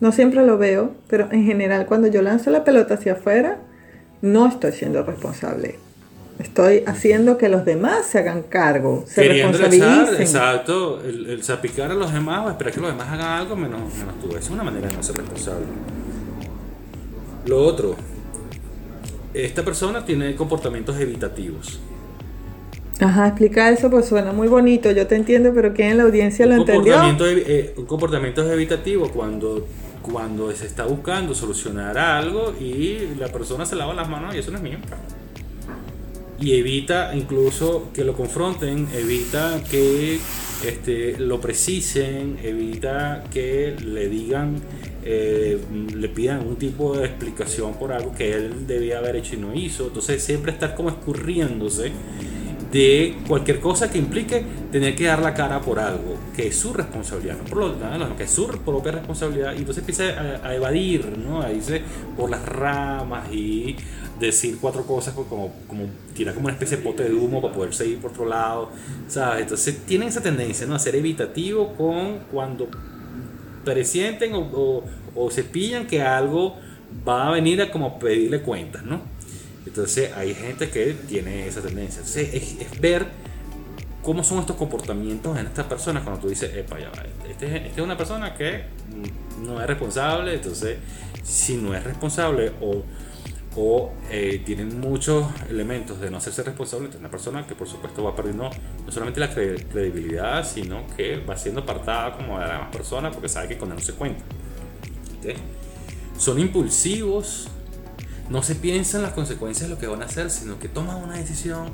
no 0.00 0.12
siempre 0.12 0.44
lo 0.44 0.58
veo, 0.58 0.94
pero 1.08 1.28
en 1.32 1.44
general 1.44 1.86
cuando 1.86 2.08
yo 2.08 2.22
lanzo 2.22 2.50
la 2.50 2.64
pelota 2.64 2.94
hacia 2.94 3.14
afuera, 3.14 3.58
no 4.20 4.46
estoy 4.46 4.72
siendo 4.72 5.02
responsable. 5.02 5.78
Estoy 6.38 6.82
haciendo 6.86 7.38
que 7.38 7.48
los 7.48 7.64
demás 7.64 8.06
se 8.06 8.18
hagan 8.18 8.42
cargo, 8.42 9.04
se 9.06 9.22
Queriendo 9.22 9.56
echar, 9.56 9.70
responsabilicen. 9.70 10.20
exacto, 10.22 11.02
el, 11.02 11.30
el 11.30 11.42
zapicar 11.42 11.90
a 11.90 11.94
los 11.94 12.12
demás 12.12 12.46
o 12.46 12.50
esperar 12.50 12.74
que 12.74 12.80
los 12.80 12.90
demás 12.90 13.08
hagan 13.08 13.26
algo 13.40 13.56
menos, 13.56 13.80
menos 13.94 14.20
tú. 14.20 14.36
Es 14.36 14.50
una 14.50 14.62
manera 14.62 14.88
de 14.88 14.96
no 14.96 15.02
ser 15.02 15.16
responsable. 15.16 15.64
Lo 17.46 17.58
otro, 17.64 17.96
esta 19.32 19.64
persona 19.64 20.04
tiene 20.04 20.34
comportamientos 20.34 20.98
evitativos. 21.00 21.80
Ajá, 23.00 23.28
explica 23.28 23.70
eso, 23.70 23.90
pues 23.90 24.06
suena 24.06 24.32
muy 24.32 24.48
bonito, 24.48 24.90
yo 24.90 25.06
te 25.06 25.16
entiendo, 25.16 25.52
pero 25.54 25.72
¿quién 25.74 25.90
en 25.92 25.96
la 25.98 26.04
audiencia 26.04 26.46
lo 26.46 26.54
un, 26.54 26.60
entendió? 26.60 26.94
comportamiento, 26.94 27.26
evi- 27.26 27.44
eh, 27.46 27.74
un 27.76 27.84
comportamiento 27.86 28.50
evitativo 28.50 29.10
cuando, 29.10 29.66
cuando 30.02 30.50
se 30.52 30.66
está 30.66 30.84
buscando 30.86 31.34
solucionar 31.34 31.98
algo 31.98 32.54
y 32.58 33.14
la 33.18 33.28
persona 33.28 33.66
se 33.66 33.76
lava 33.76 33.92
las 33.94 34.08
manos 34.08 34.34
y 34.34 34.38
eso 34.38 34.50
no 34.50 34.56
es 34.56 34.62
mío. 34.62 34.78
Y 36.38 36.52
evita 36.52 37.14
incluso 37.14 37.90
que 37.94 38.04
lo 38.04 38.14
confronten, 38.14 38.88
evita 38.94 39.62
que 39.70 40.18
este, 40.64 41.18
lo 41.18 41.40
precisen, 41.40 42.38
evita 42.42 43.24
que 43.32 43.74
le 43.82 44.08
digan, 44.08 44.56
eh, 45.04 45.58
le 45.94 46.08
pidan 46.08 46.46
un 46.46 46.56
tipo 46.56 46.96
de 46.96 47.06
explicación 47.06 47.74
por 47.74 47.92
algo 47.92 48.14
que 48.14 48.34
él 48.34 48.66
debía 48.66 48.98
haber 48.98 49.16
hecho 49.16 49.34
y 49.34 49.38
no 49.38 49.54
hizo. 49.54 49.86
Entonces 49.86 50.22
siempre 50.22 50.52
estar 50.52 50.74
como 50.74 50.90
escurriéndose 50.90 51.92
de 52.70 53.16
cualquier 53.26 53.60
cosa 53.60 53.90
que 53.90 53.98
implique 53.98 54.44
tener 54.72 54.94
que 54.96 55.04
dar 55.04 55.22
la 55.22 55.32
cara 55.32 55.60
por 55.60 55.78
algo 55.78 56.18
que 56.34 56.48
es 56.48 56.56
su 56.56 56.72
responsabilidad, 56.72 57.36
no 57.38 57.44
por 57.44 57.58
lo 57.58 57.76
no, 57.76 58.16
que 58.16 58.24
es 58.24 58.30
su 58.30 58.48
propia 58.48 58.92
responsabilidad, 58.92 59.54
y 59.54 59.58
entonces 59.58 59.82
empieza 59.82 60.40
a, 60.42 60.48
a 60.48 60.54
evadir, 60.54 61.16
¿no? 61.16 61.40
A 61.40 61.52
irse 61.52 61.80
por 62.16 62.28
las 62.28 62.44
ramas 62.44 63.32
y 63.32 63.76
decir 64.20 64.58
cuatro 64.60 64.84
cosas 64.86 65.14
como, 65.14 65.52
como 65.68 65.84
tirar 66.14 66.34
como 66.34 66.46
una 66.46 66.54
especie 66.54 66.78
de 66.78 66.82
pote 66.82 67.04
de 67.04 67.12
humo 67.14 67.42
para 67.42 67.52
poder 67.54 67.74
seguir 67.74 67.98
por 67.98 68.10
otro 68.12 68.24
lado, 68.26 68.70
¿sabes? 69.08 69.42
Entonces 69.42 69.78
tienen 69.86 70.08
esa 70.08 70.22
tendencia, 70.22 70.66
¿no? 70.66 70.74
A 70.74 70.78
ser 70.78 70.96
evitativo 70.96 71.74
con 71.74 72.18
cuando 72.32 72.68
presienten 73.64 74.34
o, 74.34 74.40
o, 74.40 74.84
o 75.14 75.30
se 75.30 75.42
pillan 75.44 75.86
que 75.86 76.02
algo 76.02 76.56
va 77.06 77.28
a 77.28 77.30
venir 77.32 77.60
a 77.60 77.70
como 77.70 77.98
pedirle 77.98 78.40
cuentas, 78.40 78.82
¿no? 78.84 79.00
Entonces 79.66 80.12
hay 80.16 80.34
gente 80.34 80.70
que 80.70 80.94
tiene 81.08 81.46
esa 81.46 81.60
tendencia. 81.60 81.98
Entonces 81.98 82.32
es, 82.32 82.60
es 82.60 82.80
ver 82.80 83.06
cómo 84.02 84.22
son 84.22 84.38
estos 84.38 84.56
comportamientos 84.56 85.36
en 85.36 85.46
estas 85.46 85.66
personas 85.66 86.04
cuando 86.04 86.20
tú 86.22 86.28
dices, 86.28 86.54
epa, 86.54 86.78
ya 86.78 86.90
va, 86.90 87.02
este, 87.28 87.46
es- 87.46 87.52
este 87.66 87.80
es 87.80 87.84
una 87.84 87.96
persona 87.96 88.34
que 88.34 88.62
no 89.44 89.60
es 89.60 89.66
responsable, 89.66 90.34
entonces 90.34 90.78
si 91.24 91.56
no 91.56 91.74
es 91.74 91.82
responsable 91.82 92.52
o, 92.60 92.84
o 93.56 93.90
eh, 94.10 94.42
tienen 94.44 94.78
muchos 94.80 95.26
elementos 95.48 95.98
de 96.00 96.10
no 96.10 96.18
hacerse 96.18 96.42
responsable 96.42 96.88
de 96.88 96.98
una 96.98 97.10
persona 97.10 97.46
que 97.46 97.54
por 97.54 97.66
supuesto 97.66 98.04
va 98.04 98.14
perdiendo 98.14 98.50
no 98.84 98.92
solamente 98.92 99.18
la 99.18 99.32
credibilidad, 99.32 100.46
sino 100.46 100.86
que 100.94 101.16
va 101.18 101.36
siendo 101.36 101.62
apartada 101.62 102.16
como 102.16 102.38
de 102.38 102.46
las 102.46 102.52
demás 102.52 102.70
personas 102.70 103.14
porque 103.14 103.28
sabe 103.28 103.48
que 103.48 103.58
con 103.58 103.70
él 103.70 103.76
no 103.76 103.82
se 103.82 103.94
cuenta. 103.94 104.22
Son 106.18 106.38
impulsivos, 106.38 107.48
no 108.28 108.42
se 108.42 108.54
piensan 108.54 109.02
las 109.02 109.12
consecuencias 109.12 109.68
de 109.68 109.74
lo 109.74 109.80
que 109.80 109.86
van 109.86 110.02
a 110.02 110.04
hacer, 110.04 110.30
sino 110.30 110.58
que 110.58 110.68
toman 110.68 110.96
una 111.02 111.16
decisión 111.16 111.70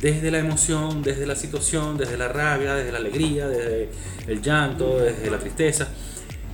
desde 0.00 0.30
la 0.30 0.38
emoción, 0.38 1.02
desde 1.02 1.26
la 1.26 1.36
situación, 1.36 1.96
desde 1.96 2.16
la 2.16 2.28
rabia, 2.28 2.74
desde 2.74 2.92
la 2.92 2.98
alegría, 2.98 3.48
desde 3.48 3.90
el 4.26 4.40
llanto, 4.40 4.98
desde 4.98 5.30
la 5.30 5.38
tristeza. 5.38 5.88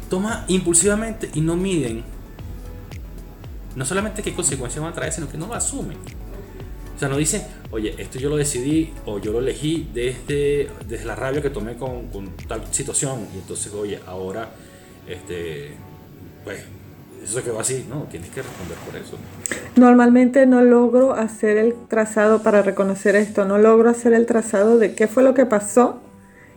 Toma 0.09 0.45
impulsivamente 0.49 1.31
y 1.35 1.41
no 1.41 1.57
miden 1.57 2.03
no 3.77 3.85
solamente 3.85 4.23
qué 4.23 4.35
consecuencias 4.35 4.83
van 4.83 4.93
a 4.93 4.95
traer, 4.95 5.13
sino 5.13 5.29
que 5.29 5.39
no 5.39 5.47
lo 5.47 5.55
asumen. 5.55 5.99
O 6.97 6.99
sea, 6.99 7.09
no 7.09 7.17
dicen, 7.17 7.43
oye, 7.71 7.95
esto 7.97 8.19
yo 8.19 8.29
lo 8.29 8.37
decidí 8.37 8.93
o 9.07 9.19
yo 9.19 9.33
lo 9.33 9.39
elegí 9.39 9.89
desde, 9.95 10.69
desde 10.87 11.05
la 11.07 11.15
rabia 11.15 11.41
que 11.41 11.49
tomé 11.51 11.77
con, 11.77 12.09
con 12.09 12.29
tal 12.47 12.63
situación. 12.73 13.27
Y 13.35 13.39
entonces, 13.39 13.73
oye, 13.73 13.99
ahora, 14.07 14.51
este, 15.09 15.71
pues, 16.45 16.63
eso 17.25 17.43
quedó 17.43 17.61
así. 17.61 17.87
No, 17.89 18.03
tienes 18.11 18.29
que 18.31 18.43
responder 18.43 18.77
por 18.79 18.97
eso. 18.97 19.17
Normalmente 19.77 20.45
no 20.47 20.63
logro 20.63 21.15
hacer 21.15 21.57
el 21.57 21.75
trazado 21.89 22.43
para 22.43 22.63
reconocer 22.63 23.17
esto. 23.17 23.45
No 23.45 23.57
logro 23.57 23.89
hacer 23.89 24.13
el 24.13 24.27
trazado 24.27 24.79
de 24.79 24.95
qué 24.95 25.07
fue 25.07 25.23
lo 25.23 25.33
que 25.33 25.47
pasó 25.47 26.03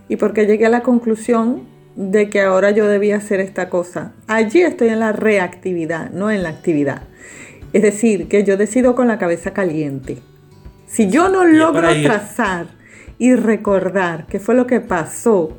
y 0.10 0.18
por 0.18 0.34
qué 0.34 0.46
llegué 0.46 0.66
a 0.66 0.70
la 0.70 0.84
conclusión 0.84 1.73
de 1.96 2.30
que 2.30 2.42
ahora 2.42 2.72
yo 2.72 2.88
debía 2.88 3.18
hacer 3.18 3.40
esta 3.40 3.70
cosa. 3.70 4.14
Allí 4.28 4.62
estoy 4.62 4.90
en 4.90 5.00
la 5.00 5.12
reactividad, 5.12 6.12
no 6.12 6.32
en 6.32 6.44
la 6.44 6.50
actividad. 6.50 7.04
Es 7.72 7.82
decir, 7.82 8.28
que 8.28 8.44
yo 8.44 8.58
decido 8.58 8.96
con 8.96 9.08
la 9.08 9.18
cabeza 9.18 9.54
caliente. 9.54 10.18
Si 10.86 11.10
yo 11.10 11.30
no 11.30 11.44
logro 11.44 11.90
trazar 12.04 12.68
y 13.18 13.36
recordar 13.36 14.28
qué 14.28 14.40
fue 14.40 14.56
lo 14.56 14.68
que 14.68 14.80
pasó 14.80 15.58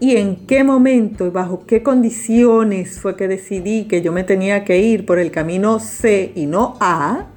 y 0.00 0.16
en 0.16 0.46
qué 0.46 0.64
momento 0.64 1.26
y 1.26 1.30
bajo 1.30 1.64
qué 1.66 1.82
condiciones 1.82 3.00
fue 3.00 3.16
que 3.16 3.28
decidí 3.28 3.84
que 3.84 4.02
yo 4.02 4.12
me 4.12 4.24
tenía 4.24 4.64
que 4.64 4.78
ir 4.78 5.06
por 5.06 5.18
el 5.18 5.30
camino 5.30 5.78
C 5.78 6.32
y 6.34 6.46
no 6.46 6.74
A, 6.80 7.28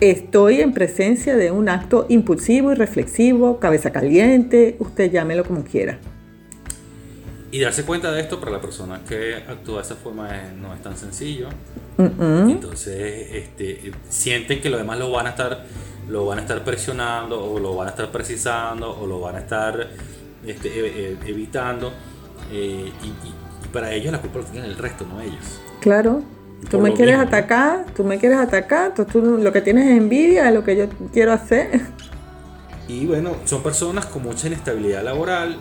estoy 0.00 0.60
en 0.60 0.72
presencia 0.72 1.36
de 1.36 1.52
un 1.52 1.68
acto 1.68 2.06
impulsivo 2.08 2.72
y 2.72 2.74
reflexivo, 2.74 3.60
cabeza 3.60 3.92
caliente, 3.92 4.76
usted 4.80 5.12
llámelo 5.12 5.44
como 5.44 5.62
quiera. 5.62 5.98
Y 7.54 7.60
darse 7.60 7.84
cuenta 7.84 8.10
de 8.10 8.20
esto 8.20 8.40
para 8.40 8.50
la 8.50 8.60
persona 8.60 9.02
que 9.08 9.36
actúa 9.36 9.76
de 9.76 9.82
esa 9.82 9.94
forma 9.94 10.28
no 10.60 10.74
es 10.74 10.82
tan 10.82 10.96
sencillo. 10.96 11.46
Entonces 11.96 13.28
este, 13.32 13.92
sienten 14.08 14.60
que 14.60 14.68
los 14.68 14.80
demás 14.80 14.98
lo 14.98 15.12
van 15.12 15.28
a 15.28 15.30
estar 15.30 15.64
lo 16.08 16.26
van 16.26 16.38
a 16.38 16.40
estar 16.40 16.64
presionando 16.64 17.44
o 17.44 17.60
lo 17.60 17.76
van 17.76 17.86
a 17.86 17.90
estar 17.90 18.10
precisando 18.10 18.98
o 18.98 19.06
lo 19.06 19.20
van 19.20 19.36
a 19.36 19.38
estar 19.38 19.88
este, 20.44 20.68
e, 20.68 21.12
e, 21.12 21.18
evitando 21.26 21.92
eh, 22.50 22.90
y, 23.04 23.68
para 23.72 23.92
ellos 23.92 24.10
la 24.10 24.20
culpa 24.20 24.40
lo 24.40 24.44
tienen 24.46 24.68
el 24.68 24.76
resto, 24.76 25.06
no 25.06 25.20
ellos. 25.20 25.60
Claro. 25.80 26.24
Tú 26.68 26.80
me 26.80 26.92
quieres 26.92 27.20
atacar, 27.20 27.86
tú 27.94 28.02
me 28.02 28.18
quieres 28.18 28.38
atacar, 28.38 28.94
tú, 28.96 29.04
tú, 29.04 29.38
lo 29.38 29.52
que 29.52 29.60
tienes 29.60 29.92
es 29.92 29.96
envidia 29.96 30.46
de 30.46 30.50
lo 30.50 30.64
que 30.64 30.76
yo 30.76 30.88
quiero 31.12 31.32
hacer. 31.32 31.82
Y 32.88 33.06
bueno, 33.06 33.36
son 33.44 33.62
personas 33.62 34.06
con 34.06 34.24
mucha 34.24 34.48
inestabilidad 34.48 35.04
laboral, 35.04 35.56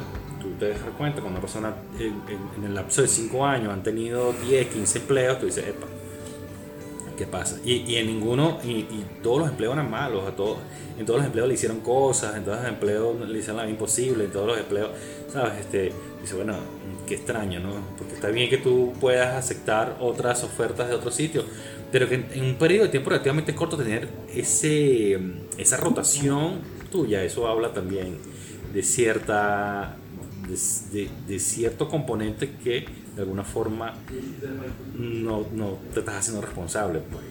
te 0.72 0.74
cuenta, 0.98 1.22
cuando 1.22 1.40
una 1.40 1.42
persona 1.42 1.74
en, 2.00 2.64
el 2.64 2.74
lapso 2.74 3.02
de 3.02 3.08
5 3.08 3.46
años 3.46 3.74
han 3.74 3.84
tenido 3.84 4.34
10, 4.48 4.68
15 4.68 5.00
empleos, 5.00 5.40
tú 5.40 5.46
dices, 5.46 5.68
epa, 5.68 5.88
¿qué 7.18 7.26
pasa? 7.26 7.58
Y, 7.64 7.96
en 7.96 8.08
ninguno, 8.08 8.60
y, 8.64 8.86
todos 9.22 9.40
los 9.40 9.50
empleos 9.50 9.74
eran 9.74 9.90
malos, 9.90 10.28
a 10.28 10.36
todos, 10.36 10.58
en 10.98 11.06
todos 11.06 11.20
los 11.20 11.26
empleos 11.26 11.48
le 11.48 11.54
hicieron 11.54 11.80
cosas, 11.80 12.36
en 12.36 12.44
todos 12.44 12.60
los 12.60 12.68
empleos 12.68 13.30
le 13.30 13.40
hicieron 13.40 13.58
la 13.58 13.70
imposible, 13.70 14.26
en 14.26 14.32
todos 14.32 14.48
los 14.48 14.58
empleos, 14.58 14.90
¿sabes? 15.32 15.60
Este, 15.60 15.92
dice, 16.22 16.36
bueno, 16.36 16.56
qué 17.08 17.16
extraño, 17.16 17.60
¿no? 17.60 17.72
Porque 17.98 18.14
está 18.16 18.30
bien 18.30 18.50
que 18.50 18.58
tú 18.58 18.94
puedas 19.00 19.36
aceptar 19.36 19.98
otras 20.00 20.44
ofertas 20.44 20.90
de 20.90 20.96
otros 20.96 21.16
sitios, 21.16 21.46
pero 21.92 22.10
que 22.10 22.16
en 22.16 22.44
un 22.44 22.56
periodo 22.56 22.86
de 22.86 22.90
tiempo 22.90 23.10
relativamente 23.10 23.54
corto 23.54 23.78
tener 23.78 24.08
ese, 24.34 25.20
esa 25.58 25.78
rotación 25.78 26.62
tuya, 26.92 27.24
eso 27.24 27.48
habla 27.48 27.72
también 27.74 28.18
de 28.74 28.82
cierta 28.82 29.96
de, 30.48 31.40
cierto 31.40 31.90
componente 31.90 32.52
que 32.64 32.86
de 33.16 33.22
alguna 33.22 33.44
forma 33.44 33.94
no, 34.98 35.46
no, 35.54 35.78
te 35.94 36.00
estás 36.00 36.16
haciendo 36.16 36.42
responsable. 36.42 37.00
Pues. 37.00 37.24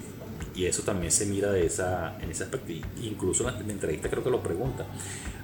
Y 0.55 0.66
eso 0.66 0.83
también 0.83 1.11
se 1.11 1.27
mira 1.27 1.51
de 1.51 1.66
esa, 1.66 2.16
en 2.20 2.31
ese 2.31 2.44
aspecto. 2.44 2.72
Incluso 3.03 3.48
en 3.48 3.66
la 3.66 3.72
entrevista 3.72 4.09
creo 4.09 4.22
que 4.22 4.31
lo 4.31 4.42
pregunta. 4.42 4.87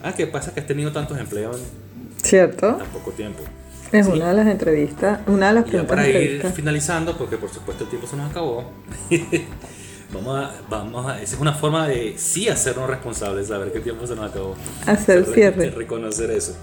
Ah, 0.03 0.13
¿qué 0.15 0.27
pasa 0.27 0.53
que 0.53 0.61
has 0.61 0.67
tenido 0.67 0.93
tantos 0.93 1.19
empleos 1.19 1.57
en 1.57 2.25
¿Cierto? 2.25 2.77
tan 2.77 2.87
poco 2.89 3.11
tiempo? 3.13 3.43
Es 3.91 4.07
una 4.07 4.29
de 4.29 4.35
las 4.35 4.47
entrevistas, 4.47 5.21
una 5.27 5.49
de 5.49 5.55
las 5.55 5.65
preguntas. 5.65 5.97
para 5.97 6.09
ir 6.09 6.45
finalizando, 6.55 7.17
porque 7.17 7.39
por 7.39 7.49
supuesto 7.49 7.85
el 7.85 7.91
tiempo 7.91 8.07
se 8.07 8.17
nos 8.17 8.31
acabó. 8.31 8.71
vamos 10.13 10.37
a, 10.37 10.55
vamos 10.69 11.07
a, 11.07 11.23
esa 11.23 11.37
es 11.37 11.41
una 11.41 11.55
forma 11.55 11.89
de 11.89 12.15
sí 12.19 12.49
hacernos 12.49 12.89
responsables, 12.89 13.49
saber 13.49 13.73
el 13.75 13.83
tiempo 13.83 14.07
se 14.07 14.15
nos 14.15 14.31
acabó. 14.31 14.55
Hacer 14.87 15.25
cierre. 15.25 15.71
Reconocer 15.71 16.31
eso. 16.31 16.55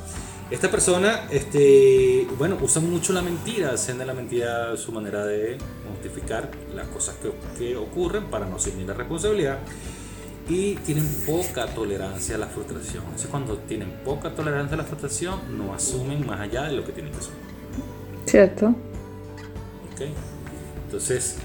Esta 0.52 0.70
persona, 0.70 1.28
este, 1.32 2.28
bueno, 2.38 2.56
usa 2.62 2.80
mucho 2.80 3.14
la 3.14 3.24
mentira, 3.24 3.72
hacen 3.72 3.98
de 3.98 4.06
la 4.06 4.14
mentira 4.14 4.78
su 4.78 4.92
manera 4.92 5.26
de 5.26 5.58
justificar 5.90 6.52
las 6.76 6.88
cosas 6.88 7.16
que, 7.58 7.76
ocurren 7.76 8.26
para 8.26 8.46
no 8.46 8.58
asumir 8.58 8.86
la 8.86 8.94
responsabilidad 8.94 9.58
y 10.48 10.76
tienen 10.76 11.08
poca 11.26 11.66
tolerancia 11.66 12.36
a 12.36 12.38
la 12.38 12.46
frustración. 12.46 13.04
Entonces, 13.06 13.28
cuando 13.32 13.58
tienen 13.58 13.90
poca 14.06 14.36
tolerancia 14.36 14.76
a 14.76 14.78
la 14.78 14.84
frustración, 14.84 15.58
no 15.58 15.74
asumen 15.74 16.24
más 16.28 16.40
allá 16.40 16.66
de 16.66 16.74
lo 16.74 16.86
que 16.86 16.92
tienen 16.92 17.12
que 17.12 17.18
asumir. 17.18 17.40
Cierto. 18.28 18.68
Ok. 18.68 20.02
Entonces, 20.86 21.38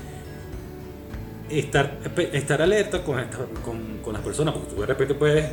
estar, 1.49 1.99
estar 2.35 2.61
alerta 2.61 3.03
con, 3.03 3.17
con, 3.65 3.99
con 4.05 4.13
las 4.13 4.23
personas, 4.23 4.53
porque 4.53 4.75
tú 4.75 4.81
de 4.83 4.87
repente 4.87 5.15
puedes, 5.15 5.51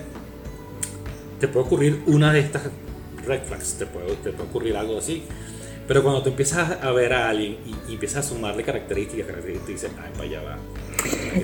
te 1.40 1.48
puede 1.48 1.66
ocurrir 1.66 2.04
una 2.08 2.34
de 2.34 2.42
estas 2.42 2.64
red 3.28 3.42
flags, 3.44 3.76
te 3.78 3.86
puede, 3.86 4.16
te 4.16 4.32
puede 4.32 4.50
ocurrir 4.50 4.78
algo 4.78 4.98
así. 4.98 5.24
Pero 5.88 6.04
cuando 6.04 6.22
tú 6.22 6.30
empiezas 6.30 6.84
a 6.84 6.92
ver 6.92 7.14
a 7.14 7.30
alguien 7.30 7.58
y, 7.88 7.94
empiezas 7.94 8.26
a 8.26 8.30
sumarle 8.30 8.64
características, 8.64 9.28
características, 9.28 9.68
dices, 9.68 9.92
ay, 10.04 10.12
para 10.14 10.24
allá 10.24 10.42
va. 10.42 10.58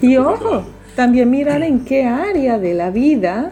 Y 0.02 0.18
ojo, 0.18 0.66
también 0.96 1.30
mirar 1.30 1.64
en 1.64 1.86
qué 1.86 2.04
área 2.06 2.60
de 2.60 2.74
la 2.74 2.90
vida, 2.90 3.52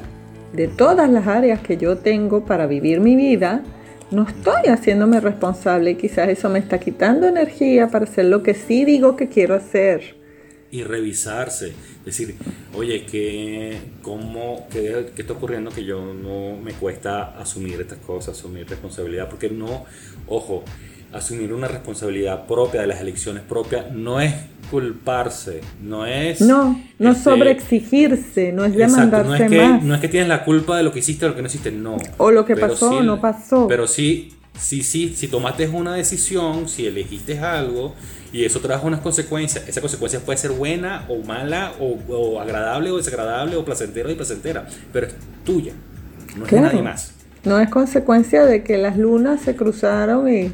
de 0.51 0.67
todas 0.67 1.09
las 1.09 1.27
áreas 1.27 1.61
que 1.61 1.77
yo 1.77 1.99
tengo 1.99 2.43
para 2.45 2.67
vivir 2.67 2.99
mi 2.99 3.15
vida, 3.15 3.63
no 4.11 4.23
estoy 4.27 4.67
haciéndome 4.67 5.21
responsable 5.21 5.91
y 5.91 5.95
quizás 5.95 6.27
eso 6.27 6.49
me 6.49 6.59
está 6.59 6.79
quitando 6.79 7.27
energía 7.27 7.87
para 7.87 8.03
hacer 8.03 8.25
lo 8.25 8.43
que 8.43 8.53
sí 8.53 8.83
digo 8.83 9.15
que 9.15 9.29
quiero 9.29 9.55
hacer. 9.55 10.20
Y 10.71 10.83
revisarse 10.83 11.73
decir, 12.05 12.35
oye, 12.73 13.05
¿qué, 13.05 13.77
cómo, 14.01 14.67
qué, 14.71 15.11
está 15.17 15.33
ocurriendo 15.33 15.69
que 15.69 15.83
yo 15.83 16.13
no 16.13 16.55
me 16.55 16.71
cuesta 16.73 17.37
asumir 17.37 17.81
estas 17.81 17.99
cosas, 17.99 18.37
asumir 18.37 18.67
responsabilidad? 18.69 19.29
Porque 19.29 19.49
no, 19.49 19.85
ojo, 20.27 20.63
asumir 21.13 21.53
una 21.53 21.67
responsabilidad 21.67 22.47
propia 22.47 22.81
de 22.81 22.87
las 22.87 23.01
elecciones 23.01 23.43
propias 23.43 23.91
no 23.91 24.21
es 24.21 24.33
culparse, 24.69 25.59
no 25.83 26.05
es... 26.05 26.39
No, 26.39 26.81
no 26.97 27.11
este, 27.11 27.23
sobreexigirse, 27.23 28.53
no 28.53 28.63
es 28.63 28.73
demandarse 28.73 29.27
no 29.27 29.35
es 29.35 29.49
que, 29.49 29.57
más. 29.57 29.83
No 29.83 29.93
es 29.95 29.99
que 29.99 30.07
tienes 30.07 30.29
la 30.29 30.45
culpa 30.45 30.77
de 30.77 30.83
lo 30.83 30.93
que 30.93 30.99
hiciste 30.99 31.25
o 31.25 31.29
lo 31.29 31.35
que 31.35 31.41
no 31.41 31.47
hiciste, 31.47 31.71
no. 31.71 31.97
O 32.17 32.31
lo 32.31 32.45
que 32.45 32.55
pasó 32.55 32.97
o 32.97 33.03
no 33.03 33.19
pasó. 33.19 33.67
Pero 33.67 33.87
sí, 33.87 34.29
sí, 34.59 34.83
sí, 34.83 35.13
si 35.15 35.27
tomaste 35.27 35.67
una 35.67 35.95
decisión, 35.95 36.67
si 36.67 36.87
elegiste 36.87 37.39
algo 37.39 37.93
y 38.31 38.45
eso 38.45 38.59
trajo 38.59 38.87
unas 38.87 39.01
consecuencias. 39.01 39.67
Esa 39.67 39.81
consecuencia 39.81 40.19
puede 40.19 40.37
ser 40.37 40.51
buena 40.51 41.05
o 41.09 41.17
mala, 41.23 41.73
o, 41.79 42.39
agradable 42.39 42.91
o 42.91 42.97
desagradable, 42.97 43.55
o 43.55 43.65
placentera 43.65 44.09
o 44.11 44.15
placentera, 44.15 44.67
pero 44.93 45.07
es 45.07 45.13
tuya, 45.43 45.73
no 46.37 46.45
es 46.45 46.51
de 46.51 46.61
nadie 46.61 46.81
más. 46.81 47.13
No 47.43 47.59
es 47.59 47.69
consecuencia 47.69 48.45
de 48.45 48.63
que 48.63 48.77
las 48.77 48.97
lunas 48.97 49.41
se 49.41 49.55
cruzaron 49.55 50.31
y. 50.31 50.53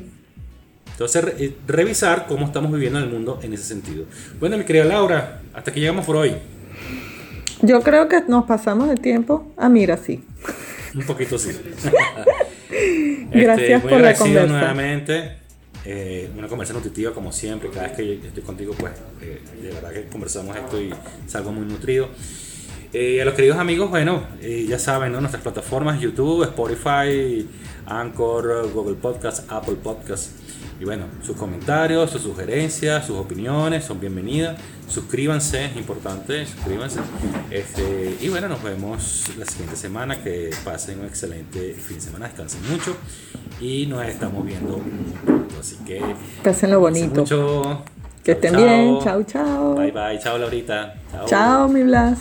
Entonces, 0.94 1.26
eh, 1.38 1.56
revisar 1.68 2.26
cómo 2.28 2.46
estamos 2.48 2.72
viviendo 2.72 2.98
en 2.98 3.06
el 3.06 3.12
mundo 3.12 3.40
en 3.44 3.54
ese 3.54 3.64
sentido. 3.64 4.06
Bueno, 4.40 4.58
mi 4.58 4.64
querida 4.64 4.86
Laura, 4.86 5.42
hasta 5.54 5.72
que 5.72 5.80
llegamos 5.80 6.06
por 6.06 6.16
hoy. 6.16 6.34
Yo 7.62 7.82
creo 7.82 8.08
que 8.08 8.22
nos 8.28 8.46
pasamos 8.46 8.90
de 8.90 8.96
tiempo. 8.96 9.52
Ah, 9.58 9.70
mira, 9.70 9.98
sí. 9.98 10.24
Un 10.96 11.06
poquito 11.06 11.38
sí. 11.38 11.52
Gracias 13.32 13.70
este, 13.70 13.90
por 13.90 14.02
la 14.02 14.14
conversación. 14.14 14.50
nuevamente. 14.50 15.38
Eh, 15.86 16.30
una 16.38 16.50
conversa 16.50 16.74
nutritiva 16.74 17.14
como 17.14 17.32
siempre, 17.32 17.70
cada 17.70 17.88
vez 17.88 17.96
que 17.96 18.28
estoy 18.28 18.44
contigo 18.44 18.76
pues 18.78 18.92
eh, 19.22 19.40
de 19.62 19.70
verdad 19.70 19.94
que 19.94 20.04
conversamos 20.08 20.54
esto 20.58 20.82
y 20.82 20.94
salgo 21.28 21.52
muy 21.54 21.66
nutrido. 21.66 22.10
Eh, 22.92 23.22
a 23.22 23.26
los 23.26 23.34
queridos 23.36 23.58
amigos, 23.58 23.90
bueno, 23.90 24.24
ya 24.42 24.80
saben, 24.80 25.14
nuestras 25.14 25.42
plataformas 25.42 26.02
YouTube, 26.02 26.44
Spotify, 26.44 27.48
Anchor, 27.86 28.70
Google 28.74 28.96
Podcast, 28.96 29.50
Apple 29.50 29.76
Podcast. 29.82 30.37
Y 30.80 30.86
bueno, 30.86 31.06
sus 31.24 31.36
comentarios, 31.36 32.12
sus 32.12 32.22
sugerencias, 32.22 33.06
sus 33.06 33.18
opiniones 33.18 33.84
son 33.84 34.00
bienvenidas. 34.00 34.60
Suscríbanse, 34.88 35.66
es 35.66 35.76
importante, 35.76 36.46
suscríbanse. 36.46 37.00
Este, 37.50 38.18
y 38.22 38.30
bueno, 38.30 38.48
nos 38.48 38.62
vemos 38.62 39.26
la 39.38 39.46
siguiente 39.46 39.76
semana. 39.76 40.24
Que 40.24 40.52
pasen 40.64 41.00
un 41.00 41.06
excelente 41.06 41.74
fin 41.74 41.98
de 41.98 42.02
semana, 42.02 42.28
descansen 42.28 42.62
mucho. 42.70 42.96
Y 43.60 43.88
nos 43.88 44.06
estamos 44.06 44.46
viendo 44.46 44.78
muy 44.78 45.14
pronto. 45.26 45.56
Así 45.60 45.78
que. 45.86 46.02
Pásenlo 46.44 46.80
bonito. 46.80 47.22
Mucho. 47.22 47.84
Que 48.24 48.34
estén 48.34 48.56
bien. 48.56 49.00
Chao, 49.04 49.24
chao. 49.24 49.76
Bye, 49.76 49.92
bye. 49.92 50.20
Chao, 50.20 50.38
Laurita. 50.38 50.96
Chao, 51.26 51.68
mi 51.68 51.82
Blas. 51.84 52.20